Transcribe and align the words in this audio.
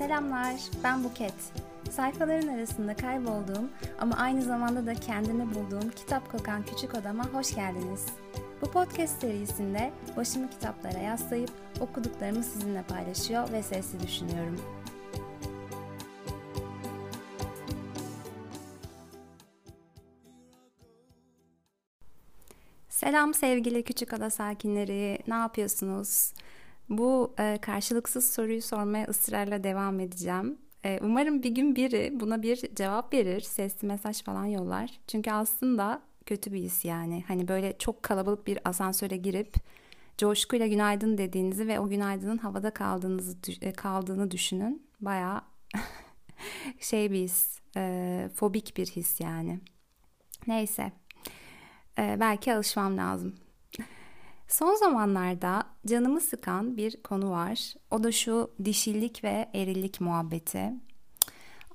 Selamlar, 0.00 0.60
ben 0.84 1.04
Buket. 1.04 1.34
Sayfaların 1.90 2.48
arasında 2.48 2.96
kaybolduğum 2.96 3.70
ama 3.98 4.16
aynı 4.16 4.42
zamanda 4.42 4.86
da 4.86 4.94
kendimi 4.94 5.54
bulduğum 5.54 5.90
kitap 5.90 6.32
kokan 6.32 6.64
küçük 6.64 6.94
odama 6.94 7.26
hoş 7.26 7.54
geldiniz. 7.54 8.06
Bu 8.62 8.70
podcast 8.70 9.20
serisinde 9.20 9.90
başımı 10.16 10.50
kitaplara 10.50 10.98
yaslayıp 10.98 11.50
okuduklarımı 11.80 12.44
sizinle 12.44 12.82
paylaşıyor 12.82 13.52
ve 13.52 13.62
sesli 13.62 14.00
düşünüyorum. 14.00 14.60
Selam 22.88 23.34
sevgili 23.34 23.82
küçük 23.82 24.12
ada 24.12 24.30
sakinleri, 24.30 25.18
ne 25.28 25.34
yapıyorsunuz? 25.34 26.32
Bu 26.90 27.34
e, 27.38 27.58
karşılıksız 27.62 28.30
soruyu 28.32 28.62
sormaya 28.62 29.06
ısrarla 29.06 29.64
devam 29.64 30.00
edeceğim. 30.00 30.58
E, 30.84 30.98
umarım 31.02 31.42
bir 31.42 31.50
gün 31.50 31.76
biri 31.76 32.12
buna 32.20 32.42
bir 32.42 32.74
cevap 32.74 33.14
verir, 33.14 33.40
sesli 33.40 33.86
mesaj 33.88 34.22
falan 34.22 34.44
yollar. 34.44 35.00
Çünkü 35.06 35.30
aslında 35.30 36.02
kötü 36.26 36.52
bir 36.52 36.58
his 36.58 36.84
yani. 36.84 37.24
Hani 37.28 37.48
böyle 37.48 37.78
çok 37.78 38.02
kalabalık 38.02 38.46
bir 38.46 38.58
asansöre 38.64 39.16
girip 39.16 39.54
coşkuyla 40.18 40.66
günaydın 40.66 41.18
dediğinizi 41.18 41.68
ve 41.68 41.80
o 41.80 41.88
günaydının 41.88 42.38
havada 42.38 42.70
kaldığınızı 42.70 43.36
e, 43.60 43.72
kaldığını 43.72 44.30
düşünün. 44.30 44.86
Baya 45.00 45.44
şey 46.80 47.10
bir 47.10 47.18
his, 47.18 47.60
e, 47.76 48.28
fobik 48.34 48.76
bir 48.76 48.86
his 48.86 49.20
yani. 49.20 49.60
Neyse, 50.46 50.92
e, 51.98 52.16
belki 52.20 52.54
alışmam 52.54 52.96
lazım. 52.96 53.34
Son 54.50 54.74
zamanlarda 54.74 55.62
canımı 55.86 56.20
sıkan 56.20 56.76
bir 56.76 57.02
konu 57.02 57.30
var. 57.30 57.74
O 57.90 58.02
da 58.02 58.12
şu 58.12 58.50
dişillik 58.64 59.24
ve 59.24 59.48
erillik 59.54 60.00
muhabbeti. 60.00 60.72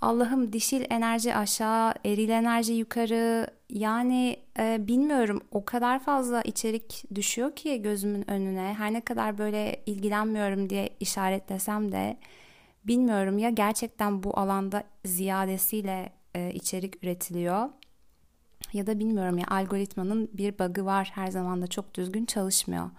Allah'ım 0.02 0.54
dişil 0.54 0.86
enerji 0.90 1.36
aşağı, 1.36 1.94
eril 2.06 2.30
enerji 2.30 2.74
yukarı. 2.74 3.48
Yani 3.70 4.38
e, 4.60 4.88
bilmiyorum 4.88 5.42
o 5.52 5.66
kadar 5.66 6.00
fazla 6.00 6.42
içerik 6.42 7.04
düşüyor 7.16 7.56
ki 7.56 7.82
gözümün 7.82 8.30
önüne. 8.30 8.76
Her 8.78 8.94
ne 8.94 9.02
kadar 9.02 9.38
böyle 9.38 9.84
ilgilenmiyorum 9.86 10.70
diye 10.70 10.90
işaretlesem 11.00 11.92
de 11.92 12.18
bilmiyorum 12.84 13.38
ya 13.38 13.50
gerçekten 13.50 14.24
bu 14.24 14.40
alanda 14.40 14.84
ziyadesiyle 15.06 16.10
e, 16.36 16.52
içerik 16.54 17.04
üretiliyor 17.04 17.70
ya 18.76 18.88
da 18.88 19.00
bilmiyorum 19.00 19.38
ya 19.38 19.46
algoritmanın 19.48 20.30
bir 20.34 20.60
bug'ı 20.60 20.86
var 20.86 21.12
her 21.16 21.28
zaman 21.28 21.62
da 21.62 21.68
çok 21.68 21.94
düzgün 21.94 22.26
çalışmıyor. 22.26 22.90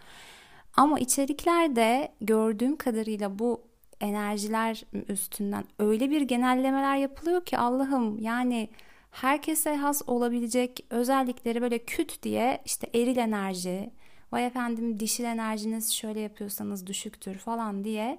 Ama 0.77 0.98
içeriklerde 0.98 2.12
gördüğüm 2.20 2.77
kadarıyla 2.77 3.38
bu 3.38 3.62
enerjiler 4.00 4.84
üstünden 5.08 5.64
öyle 5.78 6.10
bir 6.10 6.20
genellemeler 6.20 6.96
yapılıyor 6.96 7.44
ki 7.44 7.58
Allah'ım 7.58 8.18
yani 8.18 8.68
herkese 9.10 9.77
has 9.77 10.02
olabilecek 10.06 10.84
özellikleri 10.91 11.62
böyle 11.62 11.78
küt 11.78 12.22
diye 12.22 12.62
işte 12.64 12.90
eril 12.94 13.16
enerji, 13.16 13.90
vay 14.33 14.46
efendim 14.46 15.00
dişil 15.00 15.24
enerjiniz 15.24 15.92
şöyle 15.92 16.20
yapıyorsanız 16.20 16.86
düşüktür 16.86 17.34
falan 17.34 17.84
diye 17.84 18.18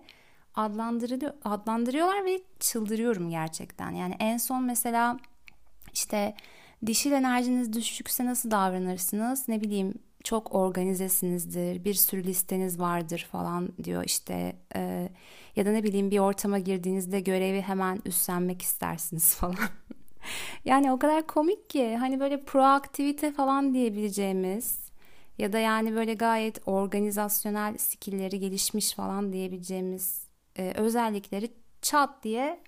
adlandırıyor, 0.55 1.33
adlandırıyorlar 1.44 2.25
ve 2.25 2.42
çıldırıyorum 2.59 3.30
gerçekten. 3.30 3.92
Yani 3.92 4.16
en 4.19 4.38
son 4.38 4.64
mesela 4.64 5.17
işte 5.94 6.36
Dişil 6.86 7.11
enerjiniz 7.11 7.73
düşükse 7.73 8.25
nasıl 8.25 8.52
davranırsınız? 8.52 9.47
Ne 9.47 9.61
bileyim 9.61 9.94
çok 10.23 10.56
organizesinizdir, 10.56 11.83
bir 11.86 11.94
sürü 11.94 12.23
listeniz 12.23 12.80
vardır 12.80 13.28
falan 13.31 13.70
diyor 13.83 14.03
işte. 14.06 14.55
E, 14.76 15.10
ya 15.55 15.65
da 15.65 15.71
ne 15.71 15.83
bileyim 15.83 16.11
bir 16.11 16.20
ortama 16.20 16.60
girdiğinizde 16.60 17.20
görevi 17.20 17.61
hemen 17.61 18.02
üstlenmek 18.05 18.61
istersiniz 18.61 19.36
falan. 19.36 19.55
yani 20.65 20.92
o 20.92 20.99
kadar 20.99 21.27
komik 21.27 21.70
ki 21.70 21.95
hani 21.95 22.20
böyle 22.20 22.43
proaktivite 22.43 23.32
falan 23.32 23.73
diyebileceğimiz 23.73 24.88
ya 25.38 25.54
da 25.54 25.59
yani 25.59 25.95
böyle 25.95 26.14
gayet 26.14 26.67
organizasyonel 26.67 27.77
skillleri 27.77 28.39
gelişmiş 28.39 28.94
falan 28.94 29.33
diyebileceğimiz 29.33 30.27
e, 30.55 30.73
özellikleri 30.76 31.52
çat 31.82 32.23
diye 32.23 32.59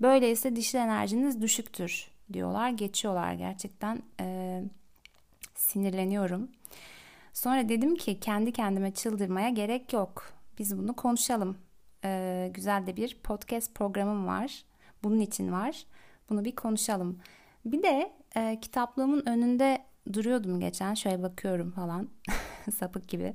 böyleyse 0.00 0.56
dişil 0.56 0.78
enerjiniz 0.78 1.42
düşüktür 1.42 2.17
diyorlar. 2.32 2.70
Geçiyorlar 2.70 3.32
gerçekten 3.32 4.02
e, 4.20 4.62
sinirleniyorum. 5.54 6.48
Sonra 7.32 7.68
dedim 7.68 7.96
ki 7.96 8.20
kendi 8.20 8.52
kendime 8.52 8.94
çıldırmaya 8.94 9.48
gerek 9.48 9.92
yok. 9.92 10.32
Biz 10.58 10.78
bunu 10.78 10.96
konuşalım. 10.96 11.58
E, 12.04 12.50
güzel 12.54 12.86
de 12.86 12.96
bir 12.96 13.18
podcast 13.22 13.74
programım 13.74 14.26
var. 14.26 14.64
Bunun 15.02 15.20
için 15.20 15.52
var. 15.52 15.86
Bunu 16.30 16.44
bir 16.44 16.56
konuşalım. 16.56 17.18
Bir 17.64 17.82
de 17.82 18.12
e, 18.36 18.58
kitaplığımın 18.60 19.26
önünde 19.26 19.78
duruyordum 20.12 20.60
geçen. 20.60 20.94
Şöyle 20.94 21.22
bakıyorum 21.22 21.70
falan. 21.70 22.08
Sapık 22.74 23.08
gibi. 23.08 23.34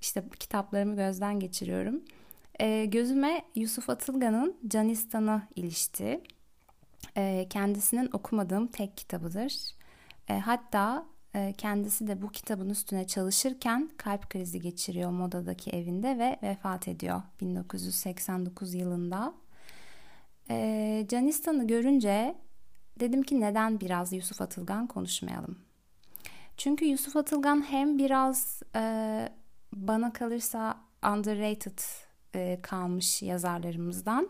İşte 0.00 0.24
kitaplarımı 0.38 0.96
gözden 0.96 1.40
geçiriyorum. 1.40 2.02
E, 2.60 2.84
gözüme 2.84 3.42
Yusuf 3.54 3.90
Atılgan'ın 3.90 4.56
Canistan'ı 4.68 5.42
ilişti 5.56 6.20
e, 7.16 7.46
kendisinin 7.50 8.10
okumadığım 8.12 8.66
tek 8.66 8.96
kitabıdır. 8.96 9.54
E, 10.28 10.38
hatta 10.38 11.06
e, 11.34 11.52
kendisi 11.58 12.06
de 12.06 12.22
bu 12.22 12.28
kitabın 12.28 12.70
üstüne 12.70 13.06
çalışırken 13.06 13.90
kalp 13.96 14.30
krizi 14.30 14.60
geçiriyor 14.60 15.10
Moda'daki 15.10 15.70
evinde 15.70 16.18
ve 16.18 16.38
vefat 16.42 16.88
ediyor 16.88 17.22
1989 17.40 18.74
yılında. 18.74 19.34
E, 20.50 21.06
Canistan'ı 21.08 21.66
görünce 21.66 22.34
dedim 23.00 23.22
ki 23.22 23.40
neden 23.40 23.80
biraz 23.80 24.12
Yusuf 24.12 24.40
Atılgan 24.40 24.86
konuşmayalım? 24.86 25.58
Çünkü 26.56 26.84
Yusuf 26.84 27.16
Atılgan 27.16 27.70
hem 27.70 27.98
biraz 27.98 28.62
e, 28.76 29.28
bana 29.72 30.12
kalırsa 30.12 30.80
underrated 31.12 31.78
e, 32.34 32.58
kalmış 32.62 33.22
yazarlarımızdan 33.22 34.28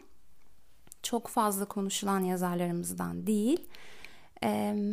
çok 1.03 1.29
fazla 1.29 1.65
konuşulan 1.65 2.21
yazarlarımızdan 2.21 3.27
değil. 3.27 3.69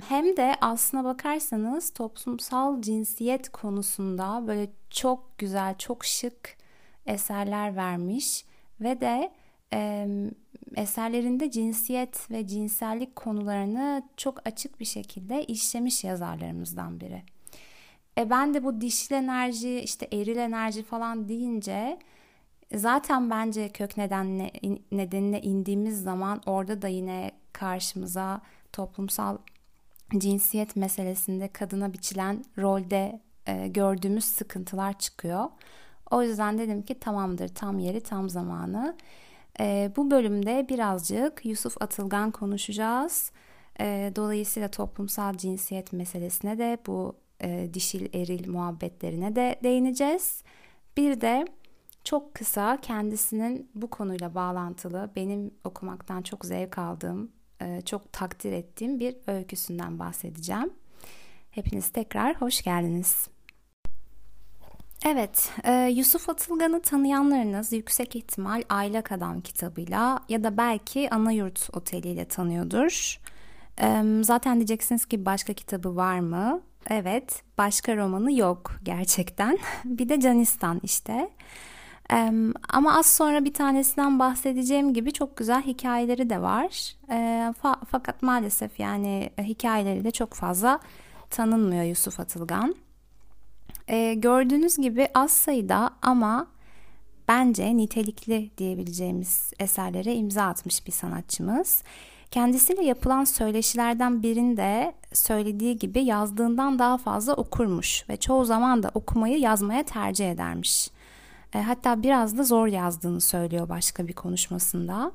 Hem 0.07 0.37
de 0.37 0.55
aslına 0.61 1.03
bakarsanız 1.03 1.89
toplumsal 1.89 2.81
cinsiyet 2.81 3.49
konusunda 3.49 4.47
böyle 4.47 4.69
çok 4.89 5.37
güzel, 5.37 5.77
çok 5.77 6.05
şık 6.05 6.57
eserler 7.05 7.75
vermiş 7.75 8.45
ve 8.81 9.01
de 9.01 9.31
eserlerinde 10.75 11.51
cinsiyet 11.51 12.31
ve 12.31 12.47
cinsellik 12.47 13.15
konularını 13.15 14.03
çok 14.17 14.47
açık 14.47 14.79
bir 14.79 14.85
şekilde 14.85 15.43
işlemiş 15.43 16.03
yazarlarımızdan 16.03 16.99
biri. 16.99 17.23
E 18.17 18.29
ben 18.29 18.53
de 18.53 18.63
bu 18.63 18.81
dişil 18.81 19.13
enerji, 19.15 19.79
işte 19.79 20.07
eril 20.13 20.37
enerji 20.37 20.83
falan 20.83 21.27
deyince 21.27 21.99
Zaten 22.75 23.29
bence 23.29 23.69
kök 23.69 23.97
nedenine, 23.97 24.51
nedenine 24.91 25.41
indiğimiz 25.41 26.03
zaman 26.03 26.41
orada 26.45 26.81
da 26.81 26.87
yine 26.87 27.31
karşımıza 27.53 28.41
toplumsal 28.73 29.37
cinsiyet 30.17 30.75
meselesinde 30.75 31.47
kadına 31.47 31.93
biçilen 31.93 32.45
rolde 32.57 33.21
e, 33.47 33.67
gördüğümüz 33.67 34.25
sıkıntılar 34.25 34.99
çıkıyor. 34.99 35.45
O 36.11 36.23
yüzden 36.23 36.57
dedim 36.57 36.81
ki 36.81 36.99
tamamdır 36.99 37.47
tam 37.47 37.79
yeri 37.79 38.01
tam 38.01 38.29
zamanı. 38.29 38.95
E, 39.59 39.91
bu 39.95 40.11
bölümde 40.11 40.65
birazcık 40.69 41.45
Yusuf 41.45 41.81
Atılgan 41.81 42.31
konuşacağız. 42.31 43.31
E, 43.79 44.11
dolayısıyla 44.15 44.67
toplumsal 44.67 45.37
cinsiyet 45.37 45.93
meselesine 45.93 46.57
de 46.57 46.77
bu 46.87 47.15
e, 47.41 47.69
dişil 47.73 48.15
eril 48.15 48.49
muhabbetlerine 48.49 49.35
de 49.35 49.59
değineceğiz. 49.63 50.43
Bir 50.97 51.21
de 51.21 51.45
çok 52.03 52.33
kısa 52.33 52.77
kendisinin 52.81 53.71
bu 53.75 53.89
konuyla 53.89 54.35
bağlantılı 54.35 55.11
benim 55.15 55.51
okumaktan 55.63 56.21
çok 56.21 56.45
zevk 56.45 56.77
aldığım, 56.77 57.31
e, 57.61 57.81
çok 57.81 58.13
takdir 58.13 58.51
ettiğim 58.51 58.99
bir 58.99 59.15
öyküsünden 59.27 59.99
bahsedeceğim. 59.99 60.73
Hepiniz 61.51 61.89
tekrar 61.89 62.41
hoş 62.41 62.61
geldiniz. 62.61 63.29
Evet, 65.05 65.51
e, 65.63 65.73
Yusuf 65.73 66.29
Atılgan'ı 66.29 66.81
tanıyanlarınız 66.81 67.73
yüksek 67.73 68.15
ihtimal 68.15 68.63
Aylak 68.69 69.11
Adam 69.11 69.41
kitabıyla 69.41 70.19
ya 70.29 70.43
da 70.43 70.57
belki 70.57 71.09
Anayurt 71.09 71.69
Oteli 71.73 72.07
ile 72.07 72.25
tanıyordur. 72.25 73.19
E, 73.81 74.03
zaten 74.21 74.55
diyeceksiniz 74.55 75.05
ki 75.05 75.25
başka 75.25 75.53
kitabı 75.53 75.95
var 75.95 76.19
mı? 76.19 76.61
Evet, 76.89 77.43
başka 77.57 77.97
romanı 77.97 78.33
yok 78.33 78.75
gerçekten. 78.83 79.57
bir 79.85 80.09
de 80.09 80.19
Canistan 80.19 80.79
işte. 80.83 81.29
Ama 82.69 82.97
az 82.97 83.05
sonra 83.05 83.45
bir 83.45 83.53
tanesinden 83.53 84.19
bahsedeceğim 84.19 84.93
gibi 84.93 85.11
çok 85.11 85.37
güzel 85.37 85.61
hikayeleri 85.61 86.29
de 86.29 86.41
var. 86.41 86.95
Fakat 87.91 88.21
maalesef 88.21 88.79
yani 88.79 89.29
hikayeleri 89.39 90.03
de 90.03 90.11
çok 90.11 90.33
fazla 90.33 90.79
tanınmıyor 91.29 91.83
Yusuf 91.83 92.19
Atılgan. 92.19 92.75
Gördüğünüz 94.15 94.77
gibi 94.77 95.07
az 95.13 95.31
sayıda 95.31 95.89
ama 96.01 96.47
bence 97.27 97.77
nitelikli 97.77 98.51
diyebileceğimiz 98.57 99.51
eserlere 99.59 100.15
imza 100.15 100.43
atmış 100.43 100.87
bir 100.87 100.91
sanatçımız. 100.91 101.83
Kendisiyle 102.31 102.83
yapılan 102.83 103.23
söyleşilerden 103.23 104.23
birinde 104.23 104.93
söylediği 105.13 105.77
gibi 105.77 106.03
yazdığından 106.03 106.79
daha 106.79 106.97
fazla 106.97 107.33
okurmuş 107.33 108.09
ve 108.09 108.17
çoğu 108.17 108.45
zaman 108.45 108.83
da 108.83 108.91
okumayı 108.93 109.39
yazmaya 109.39 109.83
tercih 109.83 110.31
edermiş. 110.31 110.89
E, 111.55 111.61
hatta 111.61 112.03
biraz 112.03 112.37
da 112.37 112.43
zor 112.43 112.67
yazdığını 112.67 113.21
söylüyor 113.21 113.69
başka 113.69 114.07
bir 114.07 114.13
konuşmasında. 114.13 115.11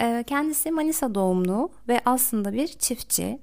E, 0.00 0.24
kendisi 0.26 0.70
Manisa 0.70 1.14
doğumlu 1.14 1.70
ve 1.88 2.00
aslında 2.04 2.52
bir 2.52 2.66
çiftçi. 2.68 3.38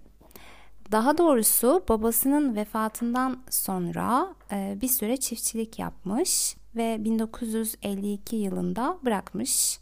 Daha 0.91 1.17
doğrusu 1.17 1.83
babasının 1.89 2.55
vefatından 2.55 3.39
sonra 3.49 4.35
e, 4.51 4.77
bir 4.81 4.87
süre 4.87 5.17
çiftçilik 5.17 5.79
yapmış 5.79 6.55
ve 6.75 7.03
1952 7.03 8.35
yılında 8.35 8.97
bırakmış. 9.05 9.79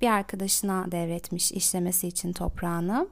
Bir 0.00 0.06
arkadaşına 0.08 0.92
devretmiş 0.92 1.52
işlemesi 1.52 2.08
için 2.08 2.32
toprağını. 2.32 3.08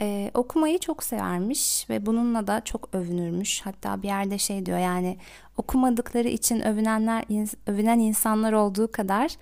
Ee, 0.00 0.30
okumayı 0.34 0.78
çok 0.78 1.02
severmiş 1.02 1.90
ve 1.90 2.06
bununla 2.06 2.46
da 2.46 2.60
çok 2.64 2.94
övünürmüş. 2.94 3.60
Hatta 3.60 4.02
bir 4.02 4.08
yerde 4.08 4.38
şey 4.38 4.66
diyor 4.66 4.78
yani 4.78 5.18
okumadıkları 5.56 6.28
için 6.28 6.60
övünenler 6.60 7.24
övünen 7.66 7.98
insanlar 7.98 8.52
olduğu 8.52 8.92
kadar 8.92 9.36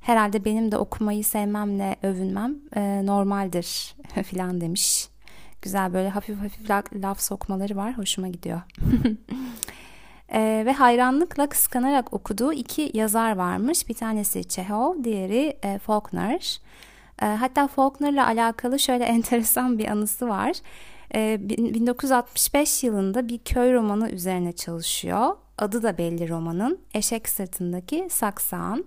herhalde 0.00 0.44
benim 0.44 0.72
de 0.72 0.78
okumayı 0.78 1.24
sevmemle 1.24 1.96
övünmem 2.02 2.56
e, 2.76 3.06
normaldir 3.06 3.96
filan 4.24 4.60
demiş. 4.60 5.08
Güzel 5.62 5.94
böyle 5.94 6.08
hafif 6.08 6.38
hafif 6.38 6.70
laf 6.94 7.20
sokmaları 7.20 7.76
var. 7.76 7.98
Hoşuma 7.98 8.28
gidiyor. 8.28 8.60
e, 10.28 10.62
ve 10.66 10.72
hayranlıkla 10.72 11.48
kıskanarak 11.48 12.12
okuduğu 12.12 12.52
iki 12.52 12.90
yazar 12.94 13.36
varmış. 13.36 13.88
Bir 13.88 13.94
tanesi 13.94 14.48
Çehov, 14.48 15.04
diğeri 15.04 15.56
e, 15.62 15.78
Faulkner. 15.78 16.60
E, 17.22 17.26
hatta 17.26 17.68
Faulkner'la 17.68 18.26
alakalı 18.26 18.78
şöyle 18.78 19.04
enteresan 19.14 19.78
bir 19.78 19.88
anısı 19.88 20.28
var. 20.28 20.52
E, 21.14 21.36
1965 21.40 22.84
yılında 22.84 23.28
bir 23.28 23.38
köy 23.38 23.74
romanı 23.74 24.10
üzerine 24.10 24.52
çalışıyor. 24.52 25.36
Adı 25.58 25.82
da 25.82 25.98
belli 25.98 26.28
romanın. 26.28 26.78
Eşek 26.94 27.28
sırtındaki 27.28 28.06
saksağın. 28.10 28.86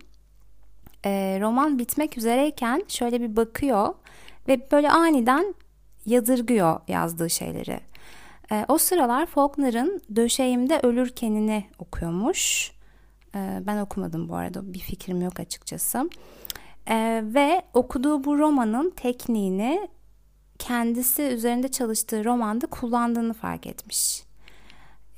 E, 1.05 1.37
roman 1.41 1.79
bitmek 1.79 2.17
üzereyken 2.17 2.83
şöyle 2.87 3.21
bir 3.21 3.35
bakıyor 3.35 3.93
ve 4.47 4.71
böyle 4.71 4.89
aniden 4.89 5.55
yadırgıyor 6.05 6.79
yazdığı 6.87 7.29
şeyleri. 7.29 7.79
O 8.67 8.77
sıralar 8.77 9.25
Faulkner'ın 9.25 10.01
Döşeğimde 10.15 10.79
Ölürken'ini 10.83 11.65
okuyormuş. 11.79 12.71
Ben 13.35 13.77
okumadım 13.77 14.29
bu 14.29 14.35
arada 14.35 14.73
bir 14.73 14.79
fikrim 14.79 15.21
yok 15.21 15.39
açıkçası. 15.39 16.09
E, 16.87 17.23
ve 17.25 17.61
okuduğu 17.73 18.23
bu 18.23 18.37
romanın 18.37 18.89
tekniğini 18.89 19.89
kendisi 20.59 21.21
üzerinde 21.21 21.67
çalıştığı 21.67 22.25
romanda 22.25 22.67
kullandığını 22.67 23.33
fark 23.33 23.67
etmiş. 23.67 24.23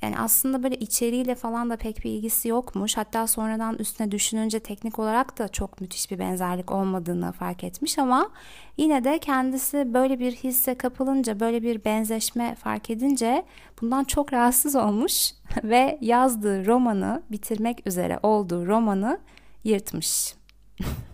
Yani 0.04 0.18
aslında 0.18 0.62
böyle 0.62 0.76
içeriğiyle 0.76 1.34
falan 1.34 1.70
da 1.70 1.76
pek 1.76 2.04
bir 2.04 2.10
ilgisi 2.10 2.48
yokmuş. 2.48 2.96
Hatta 2.96 3.26
sonradan 3.26 3.78
üstüne 3.78 4.10
düşününce 4.10 4.60
teknik 4.60 4.98
olarak 4.98 5.38
da 5.38 5.48
çok 5.48 5.80
müthiş 5.80 6.10
bir 6.10 6.18
benzerlik 6.18 6.72
olmadığını 6.72 7.32
fark 7.32 7.64
etmiş 7.64 7.98
ama 7.98 8.30
yine 8.76 9.04
de 9.04 9.18
kendisi 9.18 9.94
böyle 9.94 10.18
bir 10.18 10.32
hisse 10.32 10.74
kapılınca, 10.74 11.40
böyle 11.40 11.62
bir 11.62 11.84
benzeşme 11.84 12.54
fark 12.54 12.90
edince 12.90 13.44
bundan 13.80 14.04
çok 14.04 14.32
rahatsız 14.32 14.76
olmuş 14.76 15.30
ve 15.64 15.98
yazdığı 16.00 16.66
romanı, 16.66 17.22
bitirmek 17.30 17.86
üzere 17.86 18.18
olduğu 18.22 18.66
romanı 18.66 19.18
yırtmış. 19.64 20.34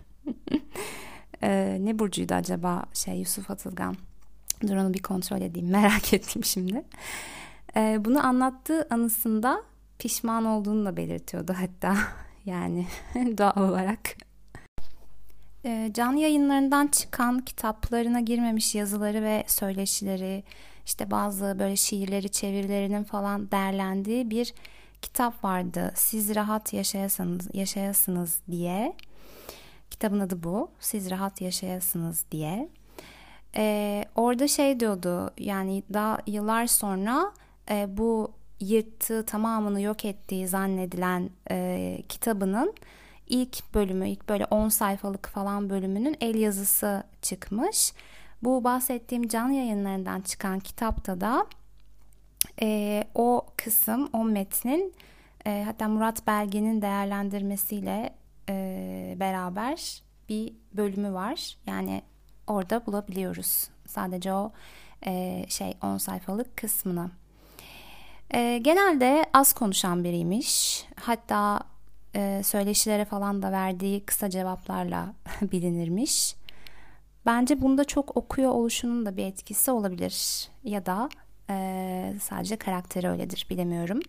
ee, 1.43 1.77
ne 1.81 1.99
burcuydu 1.99 2.33
acaba 2.33 2.83
şey 2.93 3.19
Yusuf 3.19 3.51
Atılgan? 3.51 3.95
Dur 4.67 4.75
onu 4.75 4.93
bir 4.93 5.01
kontrol 5.01 5.41
edeyim 5.41 5.69
merak 5.71 6.13
ettim 6.13 6.43
şimdi. 6.43 6.83
E, 7.75 8.05
bunu 8.05 8.25
anlattığı 8.25 8.87
anısında 8.89 9.63
pişman 9.99 10.45
olduğunu 10.45 10.85
da 10.85 10.97
belirtiyordu 10.97 11.55
hatta 11.57 11.97
yani 12.45 12.87
doğal 13.13 13.69
olarak. 13.69 13.99
E, 15.65 15.91
canlı 15.93 16.19
yayınlarından 16.19 16.87
çıkan 16.87 17.39
kitaplarına 17.39 18.19
girmemiş 18.19 18.75
yazıları 18.75 19.23
ve 19.23 19.43
söyleşileri 19.47 20.43
işte 20.85 21.11
bazı 21.11 21.55
böyle 21.59 21.75
şiirleri 21.75 22.29
çevirilerinin 22.29 23.03
falan 23.03 23.51
değerlendiği 23.51 24.29
bir 24.29 24.53
kitap 25.01 25.43
vardı. 25.43 25.91
Siz 25.95 26.35
rahat 26.35 26.73
yaşayasınız, 26.73 27.49
yaşayasınız 27.53 28.39
diye. 28.51 28.95
Kitabın 30.01 30.19
adı 30.19 30.43
bu. 30.43 30.71
Siz 30.79 31.11
rahat 31.11 31.41
yaşayasınız 31.41 32.25
diye. 32.31 32.69
Ee, 33.55 34.05
orada 34.15 34.47
şey 34.47 34.79
diyordu 34.79 35.31
yani 35.37 35.83
daha 35.93 36.17
yıllar 36.27 36.67
sonra 36.67 37.31
e, 37.69 37.97
bu 37.97 38.31
yırttığı 38.59 39.25
tamamını 39.25 39.81
yok 39.81 40.05
ettiği 40.05 40.47
zannedilen 40.47 41.29
e, 41.51 41.97
kitabının 42.09 42.73
ilk 43.27 43.73
bölümü, 43.73 44.09
ilk 44.09 44.29
böyle 44.29 44.45
10 44.45 44.69
sayfalık 44.69 45.27
falan 45.27 45.69
bölümünün 45.69 46.17
el 46.21 46.35
yazısı 46.35 47.03
çıkmış. 47.21 47.93
Bu 48.43 48.63
bahsettiğim 48.63 49.27
can 49.27 49.49
yayınlarından 49.49 50.21
çıkan 50.21 50.59
kitapta 50.59 51.21
da 51.21 51.45
e, 52.61 53.03
o 53.15 53.45
kısım, 53.57 54.09
o 54.13 54.23
metnin 54.23 54.93
e, 55.45 55.63
hatta 55.65 55.87
Murat 55.87 56.27
Belge'nin 56.27 56.81
değerlendirmesiyle 56.81 58.20
e, 58.51 59.15
beraber 59.19 60.03
bir 60.29 60.53
bölümü 60.73 61.13
var. 61.13 61.57
Yani 61.67 62.01
orada 62.47 62.85
bulabiliyoruz 62.85 63.69
sadece 63.87 64.33
o 64.33 64.51
e, 65.05 65.45
şey 65.47 65.73
10 65.83 65.97
sayfalık 65.97 66.57
kısmını. 66.57 67.11
E, 68.33 68.57
genelde 68.57 69.25
az 69.33 69.53
konuşan 69.53 70.03
biriymiş. 70.03 70.85
Hatta 70.95 71.59
e, 72.15 72.41
söyleşilere 72.43 73.05
falan 73.05 73.41
da 73.41 73.51
verdiği 73.51 74.05
kısa 74.05 74.29
cevaplarla 74.29 75.13
bilinirmiş. 75.41 76.35
Bence 77.25 77.61
bunda 77.61 77.83
çok 77.83 78.17
okuyor 78.17 78.51
oluşunun 78.51 79.05
da 79.05 79.17
bir 79.17 79.25
etkisi 79.25 79.71
olabilir. 79.71 80.47
Ya 80.63 80.85
da 80.85 81.09
e, 81.49 82.13
sadece 82.21 82.55
karakteri 82.55 83.09
öyledir 83.09 83.47
bilemiyorum. 83.49 83.99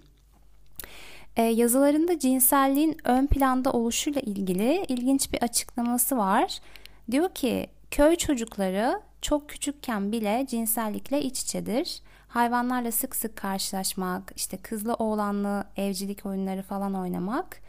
E, 1.36 1.42
yazılarında 1.42 2.18
cinselliğin 2.18 2.96
ön 3.04 3.26
planda 3.26 3.72
oluşuyla 3.72 4.20
ilgili 4.20 4.84
ilginç 4.88 5.32
bir 5.32 5.42
açıklaması 5.42 6.16
var. 6.16 6.58
Diyor 7.10 7.34
ki 7.34 7.66
köy 7.90 8.16
çocukları 8.16 9.00
çok 9.22 9.48
küçükken 9.48 10.12
bile 10.12 10.46
cinsellikle 10.48 11.22
iç 11.22 11.40
içedir 11.40 12.02
hayvanlarla 12.32 12.92
sık 12.92 13.16
sık 13.16 13.36
karşılaşmak, 13.36 14.32
işte 14.36 14.56
kızlı 14.56 14.94
oğlanlı 14.94 15.64
evcilik 15.76 16.26
oyunları 16.26 16.62
falan 16.62 16.94
oynamak. 16.94 17.60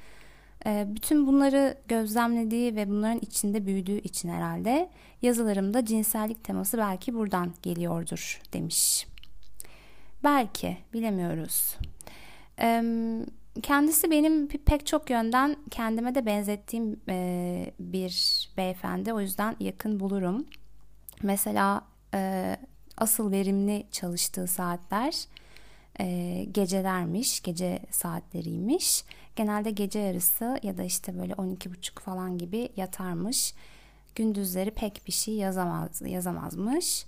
E, 0.65 0.85
bütün 0.87 1.27
bunları 1.27 1.77
gözlemlediği 1.87 2.75
ve 2.75 2.89
bunların 2.89 3.19
içinde 3.19 3.65
büyüdüğü 3.65 3.97
için 3.97 4.29
herhalde 4.29 4.89
yazılarımda 5.21 5.85
cinsellik 5.85 6.43
teması 6.43 6.77
belki 6.77 7.13
buradan 7.13 7.53
geliyordur 7.61 8.41
demiş. 8.53 9.07
Belki 10.23 10.77
bilemiyoruz. 10.93 11.77
Kendisi 13.61 14.11
benim 14.11 14.47
pek 14.47 14.85
çok 14.85 15.09
yönden 15.09 15.55
kendime 15.71 16.15
de 16.15 16.25
benzettiğim 16.25 16.99
e, 17.09 17.71
bir 17.79 18.49
beyefendi. 18.57 19.13
O 19.13 19.19
yüzden 19.19 19.55
yakın 19.59 19.99
bulurum. 19.99 20.45
Mesela 21.23 21.85
e, 22.13 22.57
asıl 22.97 23.31
verimli 23.31 23.87
çalıştığı 23.91 24.47
saatler 24.47 25.25
e, 25.99 26.45
gecelermiş, 26.51 27.41
gece 27.41 27.79
saatleriymiş. 27.91 29.03
Genelde 29.35 29.71
gece 29.71 29.99
yarısı 29.99 30.59
ya 30.63 30.77
da 30.77 30.83
işte 30.83 31.19
böyle 31.19 31.33
12.30 31.33 31.99
falan 31.99 32.37
gibi 32.37 32.69
yatarmış. 32.75 33.53
Gündüzleri 34.15 34.71
pek 34.71 35.01
bir 35.07 35.11
şey 35.11 35.33
yazamaz, 35.33 36.01
yazamazmış. 36.01 37.05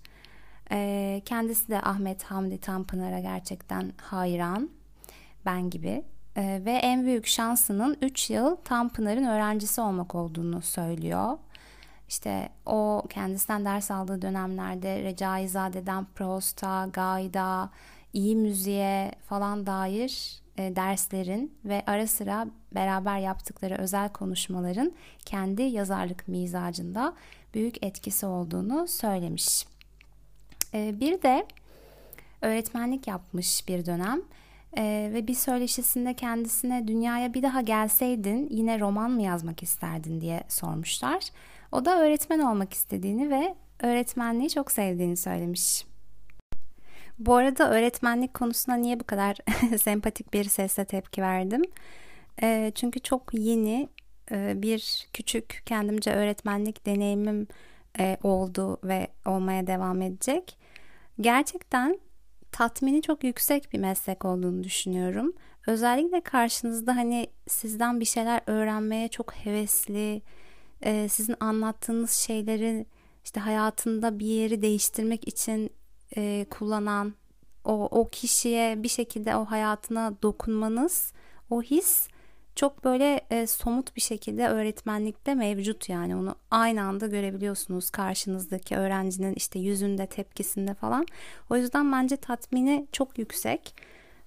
E, 0.72 1.22
kendisi 1.26 1.68
de 1.68 1.82
Ahmet 1.82 2.24
Hamdi 2.24 2.58
Tanpınar'a 2.58 3.20
gerçekten 3.20 3.94
hayran. 3.98 4.70
Ben 5.46 5.70
gibi. 5.70 6.04
E, 6.38 6.62
ve 6.66 6.72
en 6.72 7.06
büyük 7.06 7.28
şansının 7.28 7.98
3 8.02 8.30
yıl 8.30 8.56
Tanpınar'ın 8.56 9.26
öğrencisi 9.26 9.82
olmak 9.82 10.16
olduğunu 10.16 10.62
söylüyor. 10.62 11.38
İşte 12.10 12.50
o 12.66 13.04
kendisinden 13.10 13.66
ders 13.66 13.92
aldığı 13.92 14.22
dönemlerde 14.22 15.04
Recaizade'den 15.04 16.06
Proust'a, 16.16 16.90
Gayda, 16.94 17.70
iyi 18.14 18.36
müziğe 18.36 19.12
falan 19.30 19.66
dair 19.66 20.42
e, 20.58 20.76
derslerin 20.76 21.54
ve 21.66 21.84
ara 21.88 22.08
sıra 22.08 22.48
beraber 22.76 23.20
yaptıkları 23.20 23.76
özel 23.76 24.10
konuşmaların 24.10 24.92
kendi 25.26 25.62
yazarlık 25.62 26.28
mizacında 26.28 27.14
büyük 27.54 27.84
etkisi 27.84 28.26
olduğunu 28.26 28.88
söylemiş. 28.88 29.66
E, 30.74 31.00
bir 31.00 31.22
de 31.22 31.46
öğretmenlik 32.42 33.08
yapmış 33.08 33.68
bir 33.68 33.86
dönem. 33.86 34.22
Ee, 34.78 35.10
ve 35.14 35.28
bir 35.28 35.34
söyleşisinde 35.34 36.14
kendisine 36.14 36.88
dünyaya 36.88 37.34
bir 37.34 37.44
daha 37.44 37.62
gelseydin 37.62 38.48
yine 38.52 38.80
roman 38.80 39.12
mı 39.12 39.22
yazmak 39.22 39.64
isterdin 39.64 40.22
diye 40.22 40.44
sormuşlar. 40.48 41.24
O 41.72 41.86
da 41.86 42.02
öğretmen 42.02 42.40
olmak 42.40 42.74
istediğini 42.74 43.30
ve 43.30 43.56
öğretmenliği 43.80 44.50
çok 44.50 44.72
sevdiğini 44.72 45.18
söylemiş. 45.18 45.86
Bu 47.20 47.36
arada 47.36 47.72
öğretmenlik 47.72 48.34
konusuna 48.34 48.76
niye 48.76 49.00
bu 49.00 49.04
kadar 49.04 49.38
sempatik 49.82 50.34
bir 50.34 50.44
sesle 50.44 50.86
tepki 50.86 51.22
verdim? 51.22 51.62
E, 52.42 52.72
çünkü 52.76 53.00
çok 53.00 53.34
yeni 53.34 53.90
e, 54.32 54.62
bir 54.62 55.08
küçük 55.14 55.64
kendimce 55.66 56.12
öğretmenlik 56.12 56.86
deneyimim 56.86 57.48
e, 58.00 58.18
oldu 58.24 58.80
ve 58.84 59.08
olmaya 59.26 59.68
devam 59.68 60.02
edecek. 60.02 60.58
Gerçekten 61.22 62.00
tatmini 62.56 63.02
çok 63.02 63.24
yüksek 63.24 63.74
bir 63.74 63.80
meslek 63.80 64.26
olduğunu 64.26 64.64
düşünüyorum. 64.64 65.34
Özellikle 65.68 66.22
karşınızda 66.22 66.96
hani 66.96 67.28
sizden 67.48 68.00
bir 68.00 68.06
şeyler 68.06 68.42
öğrenmeye 68.48 69.08
çok 69.08 69.34
hevesli, 69.34 70.22
e, 70.82 71.10
sizin 71.10 71.36
anlattığınız 71.40 72.12
şeyleri 72.12 72.86
işte 73.24 73.40
hayatında 73.40 74.20
bir 74.20 74.26
yeri 74.26 74.62
değiştirmek 74.62 75.28
için 75.28 75.70
e, 76.18 76.46
kullanan 76.50 77.14
o, 77.64 77.88
o 77.92 78.10
kişiye 78.10 78.84
bir 78.84 78.90
şekilde 78.90 79.36
o 79.36 79.46
hayatına 79.46 80.14
dokunmanız, 80.22 81.14
o 81.50 81.62
his 81.62 82.08
çok 82.56 82.84
böyle 82.84 83.22
e, 83.30 83.48
somut 83.48 83.96
bir 83.96 84.02
şekilde 84.02 84.48
öğretmenlikte 84.48 85.36
mevcut 85.36 85.90
yani 85.90 86.16
onu 86.16 86.36
aynı 86.52 86.84
anda 86.84 87.08
görebiliyorsunuz 87.08 87.90
karşınızdaki 87.90 88.78
öğrencinin 88.78 89.34
işte 89.34 89.60
yüzünde 89.60 90.08
tepkisinde 90.08 90.74
falan. 90.74 91.06
O 91.50 91.58
yüzden 91.58 91.92
bence 91.92 92.18
tatmini 92.18 92.88
çok 92.92 93.18
yüksek 93.18 93.76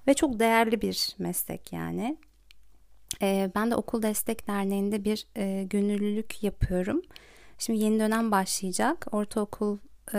ve 0.07 0.15
çok 0.15 0.39
değerli 0.39 0.83
bir 0.83 1.15
meslek 1.19 1.73
yani. 1.73 2.17
E, 3.23 3.51
ben 3.55 3.71
de 3.71 3.77
okul 3.77 4.03
destek 4.03 4.49
derneğinde 4.49 5.05
bir 5.05 5.27
e, 5.37 5.65
gönüllülük 5.71 6.43
yapıyorum. 6.43 7.03
Şimdi 7.59 7.79
yeni 7.79 8.01
dönem 8.01 8.31
başlayacak. 8.31 9.07
Ortaokul 9.13 9.79
e, 10.15 10.19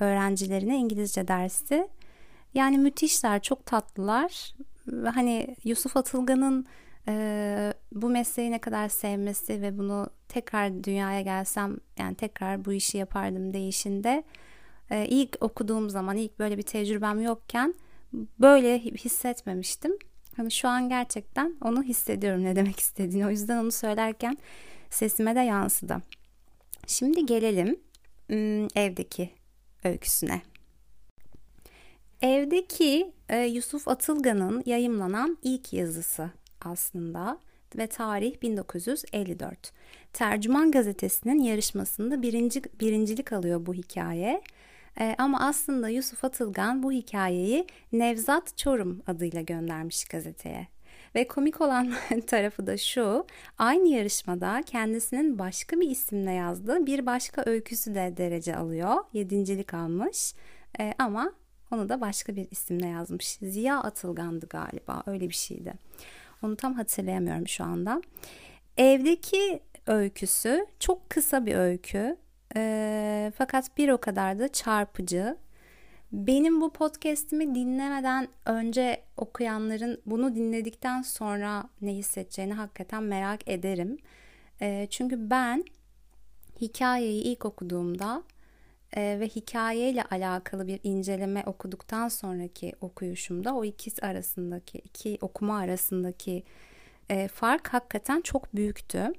öğrencilerine 0.00 0.76
İngilizce 0.76 1.28
dersi. 1.28 1.88
Yani 2.54 2.78
müthişler, 2.78 3.42
çok 3.42 3.66
tatlılar. 3.66 4.54
Hani 5.14 5.56
Yusuf 5.64 5.96
Atılgan'ın 5.96 6.66
e, 7.08 7.74
bu 7.92 8.08
mesleği 8.08 8.50
ne 8.50 8.58
kadar 8.58 8.88
sevmesi 8.88 9.62
ve 9.62 9.78
bunu 9.78 10.10
tekrar 10.28 10.84
dünyaya 10.84 11.20
gelsem 11.20 11.76
yani 11.98 12.14
tekrar 12.14 12.64
bu 12.64 12.72
işi 12.72 12.98
yapardım 12.98 13.52
değişinde 13.52 14.24
e, 14.90 15.06
ilk 15.06 15.36
okuduğum 15.40 15.90
zaman 15.90 16.16
ilk 16.16 16.38
böyle 16.38 16.58
bir 16.58 16.62
tecrübem 16.62 17.20
yokken 17.20 17.74
böyle 18.40 18.78
hissetmemiştim. 18.78 19.92
Hani 20.36 20.50
şu 20.50 20.68
an 20.68 20.88
gerçekten 20.88 21.56
onu 21.64 21.82
hissediyorum 21.82 22.44
ne 22.44 22.56
demek 22.56 22.80
istediğini. 22.80 23.26
O 23.26 23.30
yüzden 23.30 23.58
onu 23.58 23.72
söylerken 23.72 24.38
sesime 24.90 25.34
de 25.34 25.40
yansıdı. 25.40 25.96
Şimdi 26.86 27.26
gelelim 27.26 27.76
evdeki 28.74 29.30
öyküsüne. 29.84 30.42
Evdeki 32.22 33.12
e, 33.28 33.38
Yusuf 33.38 33.88
Atılgan'ın 33.88 34.62
yayımlanan 34.66 35.38
ilk 35.42 35.72
yazısı 35.72 36.30
aslında 36.60 37.38
ve 37.78 37.86
tarih 37.86 38.42
1954. 38.42 39.72
Tercüman 40.12 40.70
gazetesinin 40.70 41.42
yarışmasında 41.42 42.22
birinci, 42.22 42.62
birincilik 42.80 43.32
alıyor 43.32 43.66
bu 43.66 43.74
hikaye. 43.74 44.42
Ee, 45.00 45.14
ama 45.18 45.40
aslında 45.40 45.88
Yusuf 45.88 46.24
Atılgan 46.24 46.82
bu 46.82 46.92
hikayeyi 46.92 47.66
Nevzat 47.92 48.58
Çorum 48.58 49.02
adıyla 49.06 49.40
göndermiş 49.40 50.04
gazeteye. 50.04 50.68
Ve 51.14 51.28
komik 51.28 51.60
olan 51.60 51.94
tarafı 52.26 52.66
da 52.66 52.76
şu, 52.76 53.26
aynı 53.58 53.88
yarışmada 53.88 54.62
kendisinin 54.66 55.38
başka 55.38 55.80
bir 55.80 55.90
isimle 55.90 56.32
yazdığı 56.32 56.86
bir 56.86 57.06
başka 57.06 57.42
öyküsü 57.46 57.94
de 57.94 58.14
derece 58.16 58.56
alıyor. 58.56 58.94
Yedincilik 59.12 59.74
almış 59.74 60.34
ee, 60.80 60.94
ama 60.98 61.32
onu 61.70 61.88
da 61.88 62.00
başka 62.00 62.36
bir 62.36 62.48
isimle 62.50 62.86
yazmış. 62.86 63.26
Ziya 63.42 63.82
Atılgan'dı 63.82 64.46
galiba 64.46 65.02
öyle 65.06 65.28
bir 65.28 65.34
şeydi. 65.34 65.72
Onu 66.42 66.56
tam 66.56 66.74
hatırlayamıyorum 66.74 67.48
şu 67.48 67.64
anda. 67.64 68.02
Evdeki 68.76 69.60
öyküsü 69.86 70.66
çok 70.80 71.10
kısa 71.10 71.46
bir 71.46 71.54
öykü. 71.54 72.16
E, 72.56 73.32
fakat 73.38 73.78
bir 73.78 73.88
o 73.88 73.98
kadar 73.98 74.38
da 74.38 74.48
çarpıcı. 74.48 75.36
Benim 76.12 76.60
bu 76.60 76.72
podcast'imi 76.72 77.54
dinlemeden 77.54 78.28
önce 78.46 79.02
okuyanların 79.16 80.00
bunu 80.06 80.34
dinledikten 80.34 81.02
sonra 81.02 81.64
ne 81.80 81.94
hissedeceğini 81.94 82.54
hakikaten 82.54 83.02
merak 83.02 83.48
ederim. 83.48 83.98
E, 84.60 84.86
çünkü 84.90 85.30
ben 85.30 85.64
hikayeyi 86.60 87.22
ilk 87.22 87.44
okuduğumda 87.44 88.22
e, 88.92 89.20
ve 89.20 89.28
hikayeyle 89.28 90.02
alakalı 90.02 90.66
bir 90.66 90.80
inceleme 90.82 91.42
okuduktan 91.46 92.08
sonraki 92.08 92.72
okuyuşumda 92.80 93.54
o 93.54 93.64
ikisi 93.64 94.06
arasındaki 94.06 94.78
iki 94.78 95.18
okuma 95.20 95.58
arasındaki 95.58 96.42
e, 97.08 97.28
fark 97.28 97.68
hakikaten 97.68 98.20
çok 98.20 98.54
büyüktü. 98.54 99.12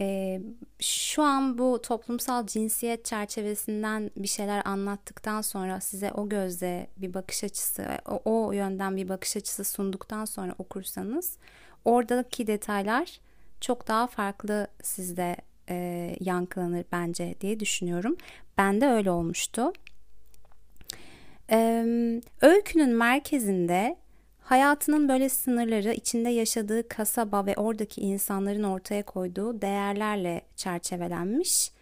E, 0.00 0.40
şu 0.80 1.22
an 1.22 1.58
bu 1.58 1.82
toplumsal 1.82 2.46
cinsiyet 2.46 3.04
çerçevesinden 3.04 4.10
bir 4.16 4.28
şeyler 4.28 4.62
anlattıktan 4.64 5.40
sonra 5.40 5.80
size 5.80 6.12
o 6.12 6.28
gözle 6.28 6.90
bir 6.96 7.14
bakış 7.14 7.44
açısı, 7.44 7.86
o 8.24 8.52
yönden 8.52 8.96
bir 8.96 9.08
bakış 9.08 9.36
açısı 9.36 9.64
sunduktan 9.64 10.24
sonra 10.24 10.54
okursanız 10.58 11.38
oradaki 11.84 12.46
detaylar 12.46 13.20
çok 13.60 13.88
daha 13.88 14.06
farklı 14.06 14.66
sizde 14.82 15.36
e, 15.70 16.16
yankılanır 16.20 16.84
bence 16.92 17.34
diye 17.40 17.60
düşünüyorum. 17.60 18.16
Ben 18.58 18.80
de 18.80 18.86
öyle 18.86 19.10
olmuştu. 19.10 19.72
E, 21.50 21.84
öykünün 22.40 22.90
merkezinde 22.90 23.96
hayatının 24.40 25.08
böyle 25.08 25.28
sınırları, 25.28 25.92
içinde 25.92 26.28
yaşadığı 26.28 26.88
kasaba 26.88 27.46
ve 27.46 27.54
oradaki 27.56 28.00
insanların 28.00 28.62
ortaya 28.62 29.02
koyduğu 29.02 29.62
değerlerle 29.62 30.42
çerçevelenmiş 30.56 31.72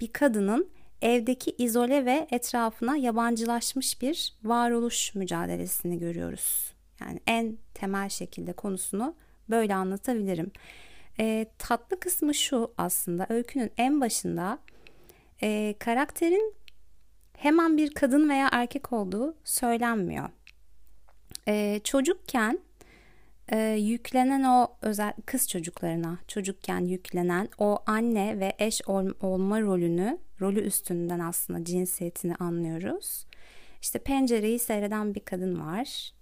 bir 0.00 0.12
kadının 0.12 0.68
evdeki 1.02 1.54
izole 1.58 2.04
ve 2.04 2.26
etrafına 2.30 2.96
yabancılaşmış 2.96 4.02
bir 4.02 4.34
varoluş 4.44 5.14
mücadelesini 5.14 5.98
görüyoruz. 5.98 6.72
Yani 7.00 7.20
en 7.26 7.58
temel 7.74 8.08
şekilde 8.08 8.52
konusunu 8.52 9.14
böyle 9.50 9.74
anlatabilirim. 9.74 10.50
E, 11.20 11.46
tatlı 11.58 12.00
kısmı 12.00 12.34
şu 12.34 12.74
aslında 12.78 13.26
öykünün 13.28 13.72
en 13.76 14.00
başında 14.00 14.58
e, 15.42 15.74
karakterin 15.78 16.54
hemen 17.36 17.76
bir 17.76 17.94
kadın 17.94 18.28
veya 18.28 18.48
erkek 18.52 18.92
olduğu 18.92 19.36
söylenmiyor. 19.44 20.28
E, 21.48 21.80
çocukken 21.84 22.58
e, 23.48 23.58
yüklenen 23.68 24.42
o 24.42 24.76
özel 24.82 25.12
kız 25.26 25.48
çocuklarına 25.48 26.18
çocukken 26.28 26.80
yüklenen 26.80 27.48
o 27.58 27.78
anne 27.86 28.40
ve 28.40 28.56
eş 28.58 28.88
ol, 28.88 29.10
olma 29.20 29.60
rolünü 29.60 30.18
rolü 30.40 30.60
üstünden 30.60 31.20
aslında 31.20 31.64
cinsiyetini 31.64 32.34
anlıyoruz. 32.34 33.26
İşte 33.82 33.98
pencereyi 33.98 34.58
seyreden 34.58 35.14
bir 35.14 35.20
kadın 35.20 35.60
var 35.60 36.15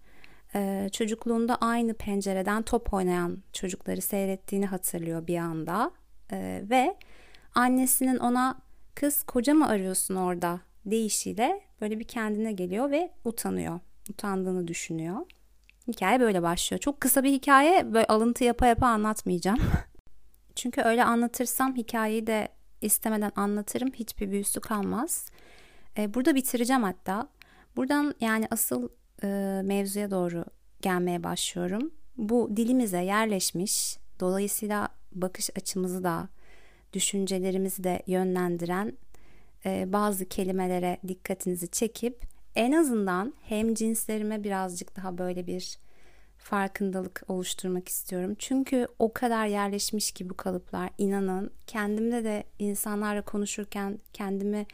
e, 0.55 0.89
çocukluğunda 0.93 1.57
aynı 1.57 1.95
pencereden 1.95 2.63
top 2.63 2.95
oynayan 2.95 3.39
çocukları 3.53 4.01
seyrettiğini 4.01 4.67
hatırlıyor 4.67 5.27
bir 5.27 5.39
anda 5.39 5.91
e, 6.33 6.63
ve 6.71 6.97
annesinin 7.55 8.19
ona 8.19 8.59
kız 8.95 9.23
koca 9.23 9.55
mı 9.55 9.69
arıyorsun 9.69 10.15
orada 10.15 10.61
deyişiyle 10.87 11.61
böyle 11.81 11.99
bir 11.99 12.05
kendine 12.05 12.53
geliyor 12.53 12.91
ve 12.91 13.11
utanıyor. 13.25 13.81
Utandığını 14.11 14.69
düşünüyor. 14.69 15.17
Hikaye 15.89 16.21
böyle 16.21 16.43
başlıyor. 16.43 16.81
Çok 16.81 17.01
kısa 17.01 17.23
bir 17.23 17.33
hikaye. 17.33 17.95
Böyle 17.95 18.07
alıntı 18.07 18.45
yapa 18.45 18.67
yapa 18.67 18.87
anlatmayacağım. 18.87 19.59
Çünkü 20.55 20.81
öyle 20.81 21.05
anlatırsam 21.05 21.77
hikayeyi 21.77 22.27
de 22.27 22.49
istemeden 22.81 23.33
anlatırım. 23.37 23.93
Hiçbir 23.93 24.31
büyüsü 24.31 24.61
kalmaz. 24.61 25.27
Ee, 25.99 26.15
burada 26.15 26.35
bitireceğim 26.35 26.83
hatta. 26.83 27.29
Buradan 27.77 28.15
yani 28.21 28.47
asıl 28.51 28.89
e, 29.25 29.63
mevzuya 29.65 30.11
doğru 30.11 30.45
gelmeye 30.83 31.25
başlıyorum. 31.25 31.91
Bu 32.17 32.51
dilimize 32.57 33.03
yerleşmiş, 33.03 33.99
dolayısıyla 34.21 34.89
bakış 35.13 35.51
açımızı 35.57 36.05
da, 36.05 36.29
düşüncelerimizi 36.93 37.85
de 37.85 38.03
yönlendiren 38.07 38.93
e, 39.67 39.93
bazı 39.93 40.29
kelimelere 40.29 40.99
dikkatinizi 41.09 41.69
çekip 41.69 42.23
en 42.55 42.73
azından 42.73 43.35
hem 43.43 43.75
cinslerime 43.75 44.45
birazcık 44.45 44.97
daha 44.97 45.19
böyle 45.19 45.47
bir 45.47 45.79
farkındalık 46.39 47.23
oluşturmak 47.29 47.89
istiyorum. 47.89 48.35
Çünkü 48.39 48.89
o 48.99 49.13
kadar 49.13 49.47
yerleşmiş 49.47 50.13
ki 50.13 50.31
bu 50.31 50.37
kalıplar 50.37 50.91
inanın 50.99 51.51
kendimde 51.67 52.25
de 52.25 52.45
insanlarla 52.59 53.23
konuşurken 53.23 53.99
kendimi 54.13 54.67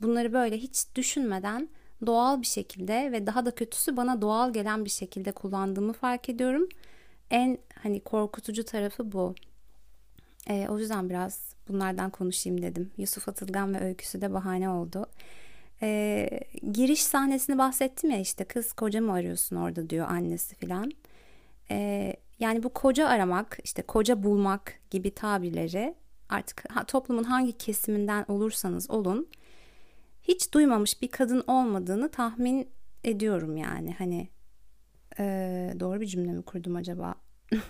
bunları 0.00 0.32
böyle 0.32 0.56
hiç 0.58 0.86
düşünmeden 0.94 1.68
doğal 2.06 2.40
bir 2.40 2.46
şekilde 2.46 3.12
ve 3.12 3.26
daha 3.26 3.46
da 3.46 3.50
kötüsü 3.50 3.96
bana 3.96 4.22
doğal 4.22 4.52
gelen 4.52 4.84
bir 4.84 4.90
şekilde 4.90 5.32
kullandığımı 5.32 5.92
fark 5.92 6.28
ediyorum. 6.28 6.68
En 7.30 7.58
hani 7.82 8.00
korkutucu 8.00 8.64
tarafı 8.64 9.12
bu. 9.12 9.34
E, 10.48 10.66
o 10.68 10.78
yüzden 10.78 11.10
biraz 11.10 11.54
bunlardan 11.68 12.10
konuşayım 12.10 12.62
dedim. 12.62 12.90
Yusuf 12.96 13.28
Atılgan 13.28 13.74
ve 13.74 13.80
öyküsü 13.80 14.20
de 14.20 14.32
bahane 14.32 14.68
oldu. 14.70 15.06
E, 15.82 16.28
giriş 16.72 17.02
sahnesini 17.02 17.58
bahsettim 17.58 18.10
ya 18.10 18.18
işte 18.18 18.44
kız 18.44 18.72
koca 18.72 19.00
mı 19.00 19.12
arıyorsun 19.12 19.56
orada 19.56 19.90
diyor 19.90 20.08
annesi 20.08 20.54
filan. 20.56 20.92
E, 21.70 22.16
yani 22.38 22.62
bu 22.62 22.68
koca 22.68 23.08
aramak 23.08 23.58
işte 23.64 23.82
koca 23.82 24.22
bulmak 24.22 24.74
gibi 24.90 25.14
tabirleri 25.14 25.94
artık 26.28 26.64
toplumun 26.86 27.24
hangi 27.24 27.52
kesiminden 27.52 28.24
olursanız 28.28 28.90
olun 28.90 29.28
hiç 30.22 30.54
duymamış 30.54 31.02
bir 31.02 31.08
kadın 31.08 31.44
olmadığını 31.46 32.10
tahmin 32.10 32.68
ediyorum 33.04 33.56
yani. 33.56 33.94
Hani 33.98 34.28
e, 35.18 35.24
doğru 35.80 36.00
bir 36.00 36.06
cümle 36.06 36.32
mi 36.32 36.42
kurdum 36.42 36.76
acaba? 36.76 37.14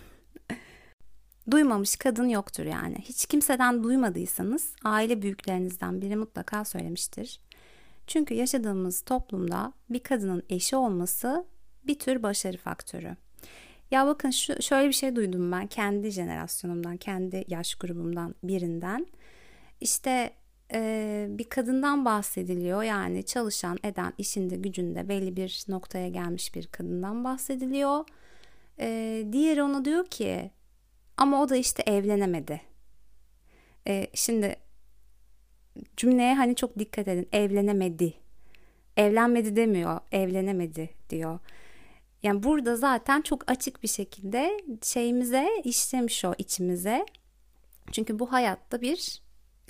Duymamış 1.50 1.96
kadın 1.96 2.28
yoktur 2.28 2.64
yani. 2.64 2.96
Hiç 2.98 3.26
kimseden 3.26 3.84
duymadıysanız 3.84 4.74
aile 4.84 5.22
büyüklerinizden 5.22 6.02
biri 6.02 6.16
mutlaka 6.16 6.64
söylemiştir. 6.64 7.40
Çünkü 8.06 8.34
yaşadığımız 8.34 9.00
toplumda 9.00 9.72
bir 9.90 10.02
kadının 10.02 10.42
eşi 10.48 10.76
olması 10.76 11.44
bir 11.86 11.98
tür 11.98 12.22
başarı 12.22 12.56
faktörü. 12.56 13.16
Ya 13.90 14.06
bakın 14.06 14.30
şu, 14.30 14.62
şöyle 14.62 14.88
bir 14.88 14.92
şey 14.92 15.16
duydum 15.16 15.52
ben 15.52 15.66
kendi 15.66 16.10
jenerasyonumdan, 16.10 16.96
kendi 16.96 17.44
yaş 17.48 17.74
grubumdan 17.74 18.34
birinden. 18.42 19.06
İşte 19.80 20.32
e, 20.72 21.26
bir 21.28 21.44
kadından 21.44 22.04
bahsediliyor. 22.04 22.82
Yani 22.82 23.24
çalışan, 23.24 23.78
eden, 23.84 24.12
işinde, 24.18 24.56
gücünde 24.56 25.08
belli 25.08 25.36
bir 25.36 25.64
noktaya 25.68 26.08
gelmiş 26.08 26.54
bir 26.54 26.66
kadından 26.66 27.24
bahsediliyor. 27.24 28.04
E, 28.80 29.26
diğeri 29.32 29.62
ona 29.62 29.84
diyor 29.84 30.06
ki 30.06 30.50
ama 31.16 31.42
o 31.42 31.48
da 31.48 31.56
işte 31.56 31.82
evlenemedi. 31.86 32.60
E, 33.88 34.06
şimdi 34.14 34.56
cümleye 35.96 36.34
hani 36.34 36.54
çok 36.54 36.78
dikkat 36.78 37.08
edin. 37.08 37.28
Evlenemedi. 37.32 38.14
Evlenmedi 38.96 39.56
demiyor. 39.56 40.00
Evlenemedi 40.12 40.90
diyor. 41.10 41.38
Yani 42.22 42.42
burada 42.42 42.76
zaten 42.76 43.22
çok 43.22 43.50
açık 43.50 43.82
bir 43.82 43.88
şekilde 43.88 44.60
şeyimize 44.82 45.48
işlemiş 45.64 46.24
o 46.24 46.34
içimize. 46.38 47.06
Çünkü 47.92 48.18
bu 48.18 48.32
hayatta 48.32 48.80
bir 48.80 49.21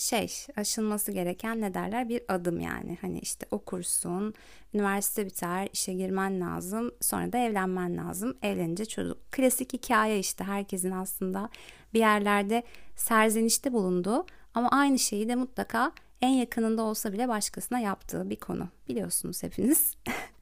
şey 0.02 0.32
aşılması 0.56 1.12
gereken 1.12 1.60
ne 1.60 1.74
derler 1.74 2.08
bir 2.08 2.22
adım 2.28 2.60
yani. 2.60 2.98
Hani 3.00 3.18
işte 3.18 3.46
okursun, 3.50 4.34
üniversite 4.74 5.26
biter, 5.26 5.68
işe 5.72 5.92
girmen 5.92 6.40
lazım, 6.40 6.90
sonra 7.00 7.32
da 7.32 7.38
evlenmen 7.38 7.96
lazım. 7.96 8.36
Evlenince 8.42 8.84
çocuk. 8.84 9.32
Klasik 9.32 9.72
hikaye 9.72 10.18
işte 10.18 10.44
herkesin 10.44 10.90
aslında 10.90 11.48
bir 11.94 11.98
yerlerde 11.98 12.62
serzenişte 12.96 13.72
bulunduğu 13.72 14.26
ama 14.54 14.68
aynı 14.70 14.98
şeyi 14.98 15.28
de 15.28 15.34
mutlaka 15.34 15.92
en 16.20 16.28
yakınında 16.28 16.82
olsa 16.82 17.12
bile 17.12 17.28
başkasına 17.28 17.78
yaptığı 17.78 18.30
bir 18.30 18.36
konu. 18.36 18.68
Biliyorsunuz 18.88 19.42
hepiniz. 19.42 19.96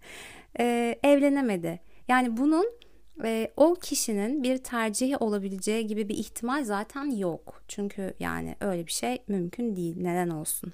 ee, 0.59 0.99
evlenemedi. 1.03 1.81
Yani 2.09 2.37
bunun 2.37 2.80
e, 3.25 3.53
o 3.57 3.75
kişinin 3.75 4.43
bir 4.43 4.59
tercihi 4.59 5.17
olabileceği 5.17 5.87
gibi 5.87 6.09
bir 6.09 6.15
ihtimal 6.15 6.65
zaten 6.65 7.11
yok. 7.11 7.63
Çünkü 7.69 8.15
yani 8.19 8.57
öyle 8.61 8.87
bir 8.87 8.93
şey 8.93 9.23
mümkün 9.29 9.77
değil. 9.77 9.97
Neden 9.99 10.31
olsun? 10.31 10.73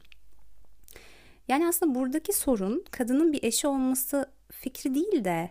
Yani 1.49 1.67
aslında 1.69 1.95
buradaki 1.95 2.33
sorun 2.33 2.85
kadının 2.91 3.33
bir 3.33 3.43
eşi 3.43 3.67
olması 3.67 4.31
fikri 4.51 4.95
değil 4.95 5.25
de 5.25 5.51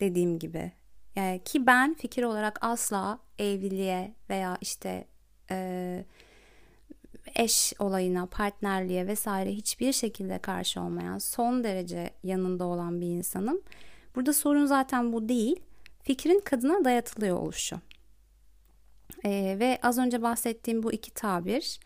dediğim 0.00 0.38
gibi. 0.38 0.72
Yani 1.16 1.40
ki 1.44 1.66
ben 1.66 1.94
fikir 1.94 2.22
olarak 2.22 2.58
asla 2.60 3.18
evliliğe 3.38 4.14
veya 4.30 4.58
işte 4.60 5.04
e, 5.50 6.04
eş 7.34 7.72
olayına, 7.78 8.26
partnerliğe 8.26 9.06
vesaire 9.06 9.52
hiçbir 9.52 9.92
şekilde 9.92 10.38
karşı 10.38 10.80
olmayan, 10.80 11.18
son 11.18 11.64
derece 11.64 12.10
yanında 12.22 12.64
olan 12.64 13.00
bir 13.00 13.06
insanım. 13.06 13.60
Burada 14.14 14.32
sorun 14.32 14.66
zaten 14.66 15.12
bu 15.12 15.28
değil. 15.28 15.60
Fikrin 16.02 16.40
kadına 16.40 16.84
dayatılıyor 16.84 17.38
oluşu. 17.38 17.80
Ee, 19.24 19.56
ve 19.60 19.78
az 19.82 19.98
önce 19.98 20.22
bahsettiğim 20.22 20.82
bu 20.82 20.92
iki 20.92 21.10
tabir 21.10 21.80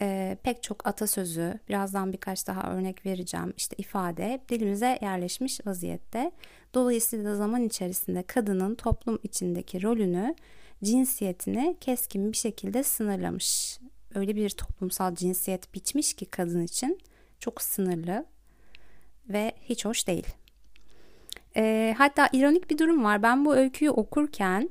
e, 0.00 0.36
pek 0.42 0.62
çok 0.62 0.86
atasözü, 0.86 1.58
birazdan 1.68 2.12
birkaç 2.12 2.46
daha 2.46 2.72
örnek 2.72 3.06
vereceğim, 3.06 3.54
işte 3.56 3.76
ifade 3.78 4.40
dilimize 4.48 4.98
yerleşmiş 5.02 5.66
vaziyette. 5.66 6.32
Dolayısıyla 6.74 7.34
zaman 7.34 7.62
içerisinde 7.62 8.22
kadının 8.22 8.74
toplum 8.74 9.18
içindeki 9.22 9.82
rolünü, 9.82 10.34
cinsiyetini 10.84 11.76
keskin 11.80 12.32
bir 12.32 12.36
şekilde 12.36 12.82
sınırlamış. 12.82 13.78
Öyle 14.14 14.36
bir 14.36 14.50
toplumsal 14.50 15.14
cinsiyet 15.14 15.74
biçmiş 15.74 16.14
ki 16.14 16.26
kadın 16.26 16.62
için 16.62 16.98
çok 17.40 17.62
sınırlı 17.62 18.26
ve 19.28 19.52
hiç 19.62 19.84
hoş 19.84 20.06
değil. 20.06 20.26
E, 21.56 21.94
hatta 21.98 22.28
ironik 22.32 22.70
bir 22.70 22.78
durum 22.78 23.04
var. 23.04 23.22
Ben 23.22 23.44
bu 23.44 23.56
öyküyü 23.56 23.90
okurken 23.90 24.70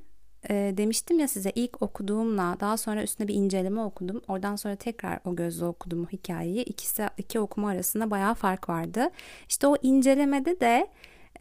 e, 0.50 0.74
demiştim 0.78 1.20
ya 1.20 1.28
size 1.28 1.52
ilk 1.56 1.82
okuduğumla 1.82 2.58
daha 2.60 2.78
sonra 2.78 3.04
üstüne 3.04 3.28
bir 3.28 3.34
inceleme 3.34 3.82
okudum. 3.82 4.22
Oradan 4.28 4.56
sonra 4.56 4.76
tekrar 4.76 5.20
o 5.26 5.36
gözle 5.36 5.66
okudum 5.66 6.08
hikayeyi. 6.12 6.64
İkisi, 6.64 7.08
iki 7.18 7.40
okuma 7.40 7.70
arasında 7.70 8.12
bayağı 8.12 8.34
fark 8.34 8.70
vardı. 8.70 9.10
İşte 9.50 9.68
o 9.68 9.76
incelemede 9.82 10.60
de 10.60 10.88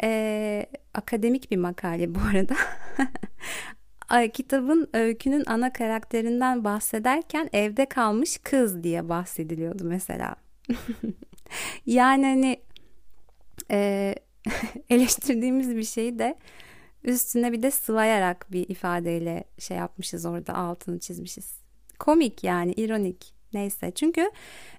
e, 0.03 0.67
akademik 0.95 1.51
bir 1.51 1.57
makale 1.57 2.15
bu 2.15 2.19
arada. 2.31 2.55
Kitabın 4.33 4.89
öykünün 4.93 5.45
ana 5.47 5.73
karakterinden 5.73 6.65
bahsederken 6.65 7.51
evde 7.53 7.87
kalmış 7.87 8.39
kız 8.39 8.83
diye 8.83 9.09
bahsediliyordu 9.09 9.85
mesela. 9.85 10.37
yani 11.87 12.27
hani 12.27 12.61
e, 13.71 14.15
eleştirdiğimiz 14.91 15.77
bir 15.77 15.85
şeyi 15.85 16.19
de 16.19 16.37
üstüne 17.05 17.53
bir 17.53 17.63
de 17.63 17.71
sıvayarak 17.71 18.53
bir 18.53 18.69
ifadeyle 18.69 19.45
şey 19.59 19.77
yapmışız 19.77 20.27
orada 20.27 20.55
altını 20.55 20.99
çizmişiz. 20.99 21.59
Komik 21.99 22.45
yani 22.45 22.73
ironik 22.73 23.35
neyse. 23.53 23.91
Çünkü 23.91 24.31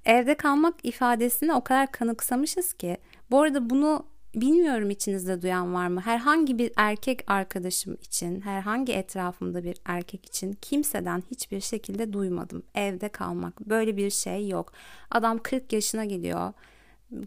evde 0.06 0.36
kalmak 0.36 0.86
ifadesini 0.86 1.54
o 1.54 1.64
kadar 1.64 1.92
kanıksamışız 1.92 2.74
ki. 2.74 2.98
Bu 3.32 3.42
arada 3.42 3.70
bunu 3.70 4.06
bilmiyorum 4.36 4.90
içinizde 4.90 5.42
duyan 5.42 5.74
var 5.74 5.88
mı? 5.88 6.02
Herhangi 6.02 6.58
bir 6.58 6.72
erkek 6.76 7.32
arkadaşım 7.32 7.98
için, 8.02 8.42
herhangi 8.42 8.94
etrafımda 8.94 9.64
bir 9.64 9.78
erkek 9.86 10.26
için 10.26 10.58
kimseden 10.62 11.24
hiçbir 11.32 11.62
şekilde 11.62 12.14
duymadım. 12.14 12.64
Evde 12.76 13.10
kalmak 13.10 13.60
böyle 13.60 13.98
bir 13.98 14.10
şey 14.10 14.48
yok. 14.48 14.74
Adam 15.12 15.38
40 15.44 15.74
yaşına 15.74 16.06
geliyor 16.06 16.54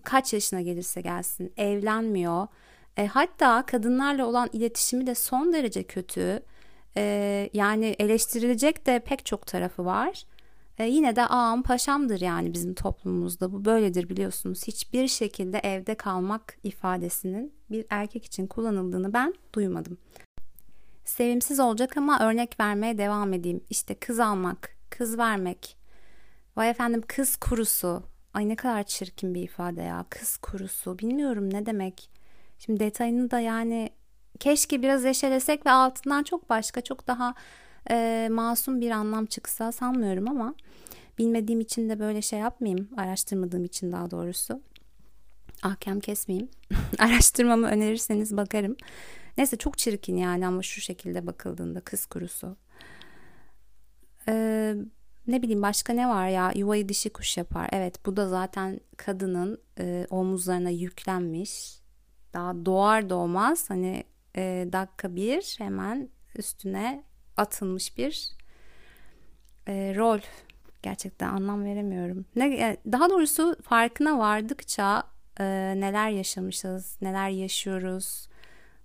kaç 0.05 0.33
yaşına 0.33 0.61
gelirse 0.61 1.01
gelsin 1.01 1.53
evlenmiyor. 1.57 2.47
E, 2.97 3.07
hatta 3.07 3.67
kadınlarla 3.67 4.27
olan 4.27 4.49
iletişimi 4.53 5.07
de 5.07 5.15
son 5.15 5.53
derece 5.53 5.83
kötü. 5.83 6.43
E, 6.97 7.51
yani 7.53 7.97
eleştirilecek 7.99 8.87
de 8.87 8.99
pek 8.99 9.27
çok 9.27 9.47
tarafı 9.47 9.85
var. 9.85 10.25
E, 10.79 10.85
yine 10.85 11.17
de 11.17 11.27
ağam 11.27 11.63
paşamdır 11.63 12.21
yani 12.21 12.55
bizim 12.55 12.75
toplumumuzda. 12.75 13.53
Bu 13.53 13.65
böyledir 13.65 14.09
biliyorsunuz. 14.09 14.67
Hiçbir 14.67 15.09
şekilde 15.09 15.59
evde 15.59 15.95
kalmak 15.95 16.59
ifadesinin 16.63 17.55
bir 17.71 17.87
erkek 17.91 18.25
için 18.25 18.47
kullanıldığını 18.47 19.13
ben 19.13 19.35
duymadım. 19.55 19.99
Sevimsiz 21.05 21.61
olacak 21.61 21.97
ama 21.97 22.21
örnek 22.21 22.61
vermeye 22.61 22.99
devam 22.99 23.33
edeyim. 23.33 23.61
İşte 23.71 23.95
kız 23.95 24.21
almak, 24.21 24.77
kız 24.91 25.19
vermek. 25.19 25.77
Vay 26.57 26.71
efendim 26.71 27.03
kız 27.09 27.37
kurusu, 27.37 28.03
Ay 28.35 28.49
ne 28.49 28.57
kadar 28.57 28.83
çirkin 28.83 29.35
bir 29.35 29.43
ifade 29.43 29.83
ya. 29.83 30.05
Kız 30.11 30.37
kurusu. 30.37 30.99
Bilmiyorum 30.99 31.55
ne 31.55 31.67
demek. 31.67 32.11
Şimdi 32.59 32.81
detayını 32.81 33.31
da 33.31 33.41
yani 33.41 33.91
keşke 34.41 34.83
biraz 34.83 35.05
eşelesek 35.05 35.67
ve 35.67 35.71
altından 35.71 36.23
çok 36.23 36.51
başka 36.51 36.81
çok 36.81 37.07
daha 37.07 37.35
e, 37.91 38.29
masum 38.33 38.81
bir 38.81 38.91
anlam 38.91 39.27
çıksa 39.27 39.73
sanmıyorum 39.73 40.29
ama 40.29 40.55
bilmediğim 41.19 41.61
için 41.61 41.89
de 41.89 41.99
böyle 41.99 42.23
şey 42.23 42.39
yapmayayım. 42.39 42.89
Araştırmadığım 42.97 43.65
için 43.65 43.93
daha 43.93 44.11
doğrusu. 44.11 44.61
Ahkam 45.63 46.01
kesmeyeyim. 46.01 46.49
Araştırmamı 46.99 47.67
önerirseniz 47.67 48.37
bakarım. 48.37 48.77
Neyse 49.39 49.57
çok 49.57 49.79
çirkin 49.79 50.17
yani 50.17 50.47
ama 50.47 50.63
şu 50.63 50.81
şekilde 50.81 51.27
bakıldığında 51.27 51.81
kız 51.81 52.07
kurusu. 52.07 52.57
Ee, 54.29 54.75
ne 55.27 55.43
bileyim 55.43 55.63
başka 55.63 55.93
ne 55.93 56.09
var 56.09 56.29
ya 56.29 56.53
yuvayı 56.55 56.89
dişi 56.89 57.11
kuş 57.11 57.37
yapar. 57.37 57.69
Evet 57.73 58.07
bu 58.07 58.17
da 58.17 58.29
zaten 58.29 58.81
kadının 58.97 59.61
e, 59.79 60.07
omuzlarına 60.11 60.71
yüklenmiş. 60.71 61.81
Daha 62.35 62.65
doğar 62.67 63.11
doğmaz 63.11 63.71
hani 63.71 64.05
e, 64.37 64.69
dakika 64.73 65.17
bir 65.17 65.55
hemen 65.59 66.09
üstüne 66.37 67.05
atılmış 67.37 67.99
bir 67.99 68.31
e, 69.69 69.95
rol. 69.97 70.19
Gerçekten 70.83 71.29
anlam 71.29 71.65
veremiyorum. 71.65 72.27
Ne, 72.37 72.77
daha 72.93 73.11
doğrusu 73.11 73.57
farkına 73.63 74.19
vardıkça 74.19 75.03
e, 75.41 75.45
neler 75.77 76.11
yaşamışız, 76.11 76.97
neler 77.03 77.29
yaşıyoruz. 77.29 78.29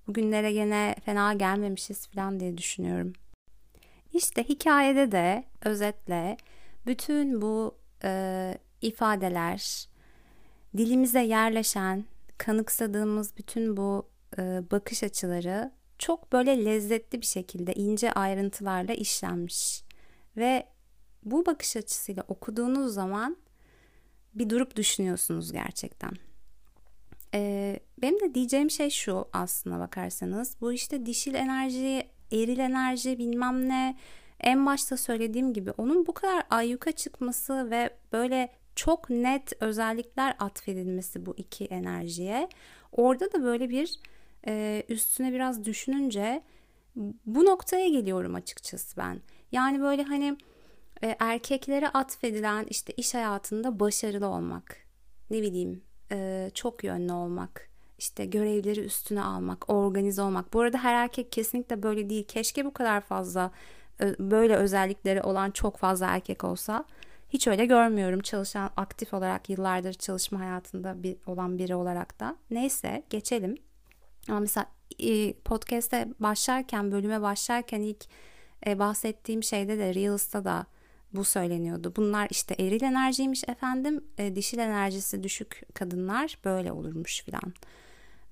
Bugünlere 0.08 0.52
gene 0.52 0.96
fena 1.06 1.34
gelmemişiz 1.34 2.08
falan 2.08 2.40
diye 2.40 2.58
düşünüyorum. 2.58 3.14
İşte 4.16 4.44
hikayede 4.44 5.12
de 5.12 5.44
özetle 5.66 6.38
bütün 6.86 7.42
bu 7.42 7.78
e, 8.04 8.54
ifadeler, 8.82 9.90
dilimize 10.78 11.22
yerleşen, 11.22 12.06
kanıksadığımız 12.38 13.38
bütün 13.38 13.78
bu 13.78 14.10
e, 14.38 14.42
bakış 14.72 15.04
açıları 15.04 15.72
çok 16.00 16.32
böyle 16.32 16.66
lezzetli 16.66 17.22
bir 17.22 17.26
şekilde 17.26 17.74
ince 17.74 18.12
ayrıntılarla 18.12 18.94
işlenmiş. 18.94 19.84
Ve 20.38 20.68
bu 21.24 21.46
bakış 21.46 21.78
açısıyla 21.78 22.24
okuduğunuz 22.28 22.94
zaman 22.94 23.38
bir 24.34 24.50
durup 24.50 24.76
düşünüyorsunuz 24.76 25.52
gerçekten. 25.52 26.12
Ee, 27.34 27.80
benim 27.98 28.20
de 28.20 28.36
diyeceğim 28.36 28.72
şey 28.72 28.90
şu 28.90 29.28
aslına 29.34 29.80
bakarsanız. 29.80 30.58
Bu 30.62 30.74
işte 30.74 31.06
dişil 31.06 31.34
enerji, 31.34 32.15
eril 32.36 32.60
enerji 32.60 33.20
bilmem 33.20 33.70
ne 33.70 33.96
en 34.40 34.66
başta 34.66 34.98
söylediğim 34.98 35.54
gibi 35.54 35.72
onun 35.72 36.06
bu 36.06 36.14
kadar 36.14 36.44
ayyuka 36.50 36.92
çıkması 36.92 37.72
ve 37.72 37.90
böyle 38.14 38.50
çok 38.76 39.10
net 39.10 39.54
özellikler 39.64 40.36
atfedilmesi 40.40 41.26
bu 41.26 41.34
iki 41.38 41.66
enerjiye. 41.66 42.50
Orada 42.92 43.32
da 43.32 43.44
böyle 43.44 43.70
bir 43.70 44.00
e, 44.48 44.84
üstüne 44.90 45.34
biraz 45.34 45.66
düşününce 45.66 46.44
bu 47.26 47.46
noktaya 47.46 47.88
geliyorum 47.88 48.36
açıkçası 48.36 48.98
ben. 48.98 49.22
Yani 49.52 49.82
böyle 49.82 50.04
hani 50.04 50.38
e, 51.04 51.16
erkeklere 51.20 51.90
atfedilen 51.90 52.66
işte 52.70 52.94
iş 52.98 53.14
hayatında 53.14 53.80
başarılı 53.80 54.28
olmak, 54.28 54.78
ne 55.30 55.42
bileyim 55.42 55.84
e, 56.12 56.50
çok 56.54 56.84
yönlü 56.84 57.14
olmak, 57.14 57.70
işte 58.06 58.26
görevleri 58.26 58.80
üstüne 58.80 59.22
almak, 59.22 59.70
organize 59.70 60.22
olmak. 60.22 60.54
Bu 60.54 60.62
arada 60.62 60.78
her 60.78 60.94
erkek 60.94 61.32
kesinlikle 61.32 61.84
böyle 61.84 62.10
değil. 62.10 62.28
Keşke 62.28 62.66
bu 62.66 62.74
kadar 62.74 63.02
fazla 63.02 63.52
böyle 64.20 64.56
özellikleri 64.56 65.22
olan 65.22 65.52
çok 65.52 65.78
fazla 65.78 66.06
erkek 66.08 66.44
olsa. 66.44 66.86
Hiç 67.30 67.48
öyle 67.48 67.66
görmüyorum 67.66 68.20
çalışan 68.20 68.70
aktif 68.78 69.14
olarak 69.14 69.50
yıllardır 69.50 69.94
çalışma 69.94 70.40
hayatında 70.40 71.04
bir 71.04 71.18
olan 71.26 71.58
biri 71.58 71.76
olarak 71.76 72.20
da. 72.20 72.36
Neyse 72.52 73.04
geçelim. 73.10 73.58
Ama 74.30 74.40
mesela 74.40 74.66
podcast'e 75.46 76.08
başlarken, 76.20 76.92
bölüme 76.92 77.22
başlarken 77.22 77.82
ilk 77.82 78.06
bahsettiğim 78.66 79.44
şeyde 79.44 79.78
de 79.78 79.94
Reels'ta 79.94 80.46
da 80.46 80.66
bu 81.14 81.24
söyleniyordu. 81.24 81.94
Bunlar 81.96 82.28
işte 82.32 82.56
eril 82.60 82.84
enerjiymiş 82.84 83.44
efendim, 83.48 84.04
dişil 84.36 84.58
enerjisi 84.58 85.24
düşük 85.24 85.62
kadınlar 85.74 86.38
böyle 86.46 86.72
olurmuş 86.72 87.24
filan. 87.24 87.54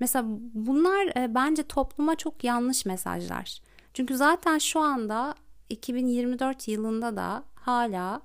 Mesela 0.04 0.26
bunlar 0.54 1.14
bence 1.36 1.64
topluma 1.64 2.16
çok 2.16 2.44
yanlış 2.44 2.86
mesajlar. 2.86 3.62
Çünkü 3.94 4.16
zaten 4.16 4.58
şu 4.58 4.80
anda 4.80 5.36
2024 5.70 6.68
yılında 6.68 7.16
da 7.16 7.44
hala 7.56 8.22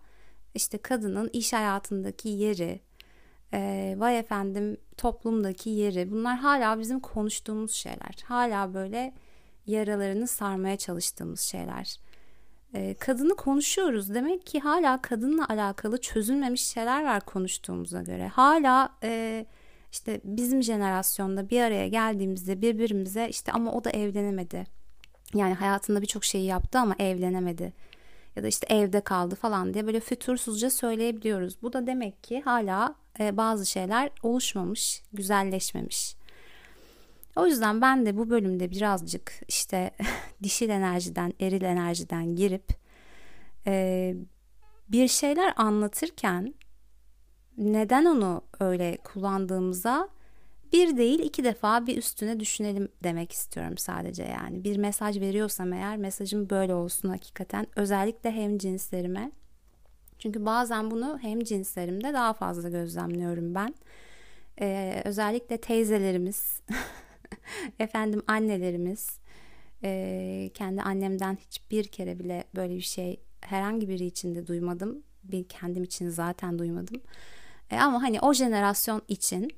işte 0.54 0.78
kadının 0.78 1.30
iş 1.32 1.52
hayatındaki 1.52 2.28
yeri, 2.28 2.80
e, 3.52 3.94
vay 3.98 4.18
efendim 4.18 4.76
toplumdaki 4.96 5.70
yeri 5.70 6.10
bunlar 6.10 6.38
hala 6.38 6.78
bizim 6.78 7.00
konuştuğumuz 7.00 7.72
şeyler. 7.72 8.24
Hala 8.24 8.74
böyle 8.74 9.14
yaralarını 9.66 10.26
sarmaya 10.26 10.76
çalıştığımız 10.76 11.40
şeyler. 11.40 11.96
E, 12.74 12.94
kadını 12.94 13.36
konuşuyoruz. 13.36 14.14
Demek 14.14 14.46
ki 14.46 14.60
hala 14.60 15.02
kadınla 15.02 15.48
alakalı 15.48 16.00
çözülmemiş 16.00 16.66
şeyler 16.66 17.04
var 17.04 17.20
konuştuğumuza 17.20 18.02
göre. 18.02 18.28
Hala 18.28 18.88
e, 19.02 19.46
işte 19.92 20.20
bizim 20.24 20.62
jenerasyonda 20.62 21.50
bir 21.50 21.60
araya 21.60 21.88
geldiğimizde 21.88 22.62
birbirimize 22.62 23.28
işte 23.28 23.52
ama 23.52 23.72
o 23.72 23.84
da 23.84 23.90
evlenemedi. 23.90 24.66
Yani 25.34 25.54
hayatında 25.54 26.02
birçok 26.02 26.24
şeyi 26.24 26.44
yaptı 26.44 26.78
ama 26.78 26.94
evlenemedi 26.98 27.72
ya 28.36 28.42
da 28.42 28.48
işte 28.48 28.66
evde 28.74 29.00
kaldı 29.00 29.34
falan 29.34 29.74
diye 29.74 29.86
böyle 29.86 30.00
fütursuzca 30.00 30.70
söyleyebiliyoruz. 30.70 31.62
Bu 31.62 31.72
da 31.72 31.86
demek 31.86 32.24
ki 32.24 32.40
hala 32.40 32.94
e, 33.20 33.36
bazı 33.36 33.66
şeyler 33.66 34.10
oluşmamış, 34.22 35.02
güzelleşmemiş. 35.12 36.16
O 37.36 37.46
yüzden 37.46 37.80
ben 37.80 38.06
de 38.06 38.16
bu 38.16 38.30
bölümde 38.30 38.70
birazcık 38.70 39.32
işte 39.48 39.90
dişil 40.42 40.68
enerjiden, 40.68 41.32
eril 41.40 41.62
enerjiden 41.62 42.36
girip 42.36 42.68
e, 43.66 44.14
bir 44.88 45.08
şeyler 45.08 45.54
anlatırken 45.56 46.54
neden 47.58 48.04
onu 48.04 48.42
öyle 48.60 48.98
kullandığımıza 49.04 50.08
bir 50.72 50.96
değil 50.96 51.18
iki 51.18 51.44
defa 51.44 51.86
bir 51.86 51.96
üstüne 51.96 52.40
düşünelim 52.40 52.88
demek 53.02 53.32
istiyorum 53.32 53.78
sadece 53.78 54.22
yani. 54.22 54.64
Bir 54.64 54.76
mesaj 54.76 55.20
veriyorsam 55.20 55.72
eğer 55.72 55.96
mesajım 55.96 56.50
böyle 56.50 56.74
olsun 56.74 57.08
hakikaten. 57.08 57.66
Özellikle 57.76 58.30
hem 58.30 58.58
cinslerime. 58.58 59.32
Çünkü 60.18 60.46
bazen 60.46 60.90
bunu 60.90 61.18
hem 61.22 61.40
cinslerimde 61.40 62.12
daha 62.12 62.32
fazla 62.32 62.68
gözlemliyorum 62.68 63.54
ben. 63.54 63.74
Ee, 64.60 65.02
özellikle 65.04 65.56
teyzelerimiz, 65.58 66.62
efendim 67.78 68.22
annelerimiz, 68.26 69.18
e, 69.84 70.50
kendi 70.54 70.82
annemden 70.82 71.36
hiçbir 71.36 71.84
kere 71.84 72.18
bile 72.18 72.44
böyle 72.56 72.74
bir 72.74 72.80
şey 72.80 73.20
herhangi 73.40 73.88
biri 73.88 74.04
için 74.04 74.34
de 74.34 74.46
duymadım. 74.46 75.02
Bir 75.24 75.48
kendim 75.48 75.84
için 75.84 76.08
zaten 76.08 76.58
duymadım. 76.58 77.00
E, 77.70 77.76
ama 77.76 78.02
hani 78.02 78.20
o 78.20 78.32
jenerasyon 78.32 79.02
için 79.08 79.50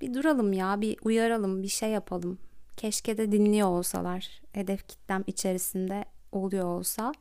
bir 0.00 0.14
duralım 0.14 0.52
ya 0.52 0.80
bir 0.80 0.96
uyaralım 1.02 1.62
bir 1.62 1.68
şey 1.68 1.90
yapalım. 1.90 2.38
Keşke 2.76 3.18
de 3.18 3.32
dinliyor 3.32 3.68
olsalar 3.68 4.40
hedef 4.52 4.88
kitlem 4.88 5.24
içerisinde 5.26 6.04
oluyor 6.32 6.64
olsa. 6.64 7.12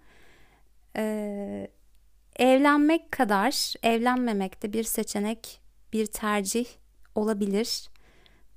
Ee, 0.96 1.68
evlenmek 2.36 3.12
kadar 3.12 3.74
evlenmemek 3.84 4.64
de 4.64 4.74
bir 4.74 4.84
seçenek 4.84 5.62
bir 5.94 6.06
tercih 6.06 6.66
olabilir. 7.16 7.90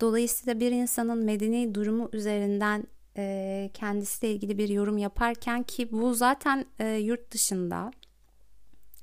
Dolayısıyla 0.01 0.61
bir 0.61 0.73
insanın 0.73 1.25
medeni 1.25 1.75
durumu 1.75 2.09
üzerinden 2.13 2.87
e, 3.17 3.71
kendisiyle 3.75 4.35
ilgili 4.35 4.59
bir 4.59 4.69
yorum 4.69 4.99
yaparken 4.99 5.63
ki 5.63 5.93
bu 5.93 6.15
zaten 6.15 6.67
e, 6.79 6.89
yurt 6.89 7.31
dışında 7.31 7.93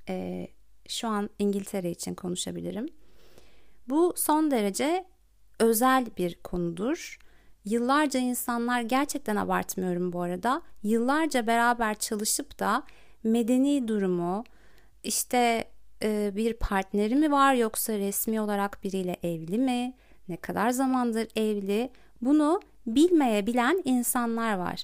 e, 0.10 0.48
şu 0.90 1.08
an 1.08 1.30
İngiltere 1.40 1.92
için 1.92 2.14
konuşabilirim 2.14 2.88
bu 3.90 4.14
son 4.16 4.52
derece 4.52 5.06
özel 5.60 6.06
bir 6.18 6.36
konudur. 6.36 7.20
Yıllarca 7.66 8.20
insanlar 8.20 8.82
gerçekten 8.82 9.36
abartmıyorum 9.36 10.14
bu 10.14 10.22
arada. 10.22 10.62
Yıllarca 10.84 11.48
beraber 11.48 11.96
çalışıp 11.96 12.60
da 12.60 12.84
medeni 13.24 13.88
durumu 13.88 14.44
işte 15.04 15.66
e, 16.04 16.32
bir 16.36 16.54
partneri 16.54 17.16
mi 17.16 17.32
var 17.32 17.54
yoksa 17.54 17.94
resmi 17.94 18.42
olarak 18.42 18.84
biriyle 18.84 19.18
evli 19.24 19.58
mi? 19.58 19.94
Ne 20.28 20.38
kadar 20.38 20.70
zamandır 20.70 21.28
evli? 21.36 21.90
Bunu 22.22 22.62
bilmeyebilen 22.88 23.82
insanlar 23.86 24.54
var. 24.54 24.84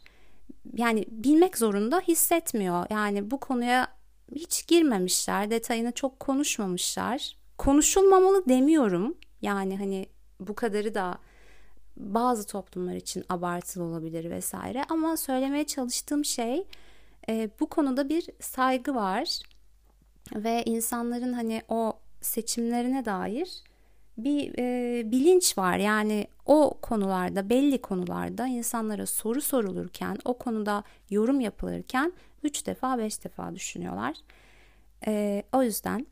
Yani 0.74 1.06
bilmek 1.10 1.58
zorunda 1.58 2.00
hissetmiyor. 2.00 2.86
Yani 2.90 3.32
bu 3.32 3.40
konuya 3.40 3.88
hiç 4.36 4.68
girmemişler, 4.68 5.52
detayını 5.52 5.92
çok 5.92 6.20
konuşmamışlar 6.20 7.36
konuşulmamalı 7.58 8.50
demiyorum. 8.50 9.16
Yani 9.42 9.78
hani 9.78 10.06
bu 10.40 10.56
kadarı 10.56 10.94
da 10.94 11.18
bazı 11.98 12.48
toplumlar 12.48 12.96
için 12.96 13.26
abartılı 13.30 13.84
olabilir 13.84 14.30
vesaire 14.30 14.84
ama 14.90 15.18
söylemeye 15.18 15.64
çalıştığım 15.64 16.26
şey 16.26 16.68
e, 17.30 17.50
bu 17.60 17.70
konuda 17.70 18.10
bir 18.10 18.30
saygı 18.40 18.96
var 18.96 19.40
ve 20.36 20.64
insanların 20.66 21.34
hani 21.34 21.62
o 21.70 21.94
seçimlerine 22.22 23.06
dair 23.06 23.64
bir 24.18 24.54
e, 24.60 25.12
bilinç 25.12 25.58
var. 25.58 25.78
Yani 25.78 26.28
o 26.46 26.78
konularda 26.82 27.50
belli 27.50 27.82
konularda 27.82 28.48
insanlara 28.48 29.06
soru 29.06 29.42
sorulurken 29.42 30.18
o 30.26 30.38
konuda 30.38 30.84
yorum 31.10 31.40
yapılırken 31.40 32.14
üç 32.46 32.66
defa 32.66 32.98
beş 32.98 33.24
defa 33.24 33.56
düşünüyorlar. 33.56 34.16
E, 35.08 35.44
o 35.54 35.64
yüzden 35.64 36.08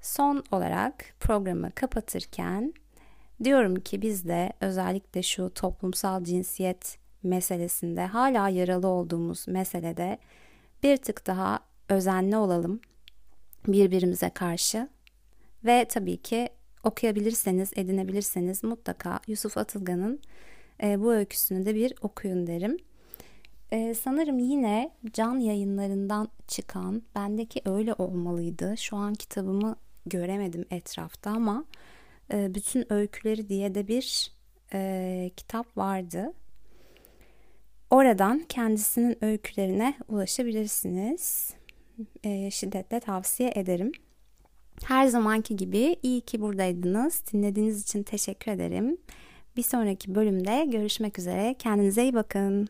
Son 0.00 0.44
olarak 0.52 1.04
programı 1.20 1.70
kapatırken 1.70 2.74
diyorum 3.44 3.80
ki 3.80 4.02
biz 4.02 4.28
de 4.28 4.52
özellikle 4.60 5.22
şu 5.22 5.50
toplumsal 5.54 6.24
cinsiyet 6.24 6.98
meselesinde 7.22 8.06
hala 8.06 8.48
yaralı 8.48 8.86
olduğumuz 8.88 9.48
meselede 9.48 10.18
bir 10.82 10.96
tık 10.96 11.26
daha 11.26 11.60
özenli 11.88 12.36
olalım 12.36 12.80
birbirimize 13.66 14.30
karşı 14.30 14.88
ve 15.64 15.84
tabii 15.84 16.16
ki 16.16 16.48
okuyabilirseniz, 16.84 17.72
edinebilirseniz 17.76 18.64
mutlaka 18.64 19.20
Yusuf 19.26 19.58
Atılgan'ın 19.58 20.20
e, 20.82 21.00
bu 21.00 21.12
öyküsünü 21.12 21.66
de 21.66 21.74
bir 21.74 21.94
okuyun 22.00 22.46
derim. 22.46 22.76
E, 23.72 23.94
sanırım 23.94 24.38
yine 24.38 24.90
can 25.12 25.38
yayınlarından 25.38 26.28
çıkan 26.48 27.02
bendeki 27.14 27.62
öyle 27.64 27.94
olmalıydı. 27.94 28.74
Şu 28.76 28.96
an 28.96 29.14
kitabımı 29.14 29.76
göremedim 30.06 30.64
etrafta 30.70 31.30
ama 31.30 31.64
e, 32.32 32.54
Bütün 32.54 32.92
Öyküleri 32.92 33.48
diye 33.48 33.74
de 33.74 33.88
bir 33.88 34.32
e, 34.72 35.30
kitap 35.36 35.76
vardı. 35.76 36.32
Oradan 37.90 38.44
kendisinin 38.48 39.24
öykülerine 39.24 39.94
ulaşabilirsiniz. 40.08 41.54
E, 42.24 42.50
şiddetle 42.50 43.00
tavsiye 43.00 43.52
ederim. 43.54 43.92
Her 44.84 45.06
zamanki 45.06 45.56
gibi 45.56 45.96
iyi 46.02 46.20
ki 46.20 46.40
buradaydınız. 46.40 47.22
Dinlediğiniz 47.32 47.82
için 47.82 48.02
teşekkür 48.02 48.52
ederim. 48.52 48.96
Bir 49.56 49.62
sonraki 49.62 50.14
bölümde 50.14 50.64
görüşmek 50.64 51.18
üzere. 51.18 51.54
Kendinize 51.58 52.02
iyi 52.02 52.14
bakın. 52.14 52.68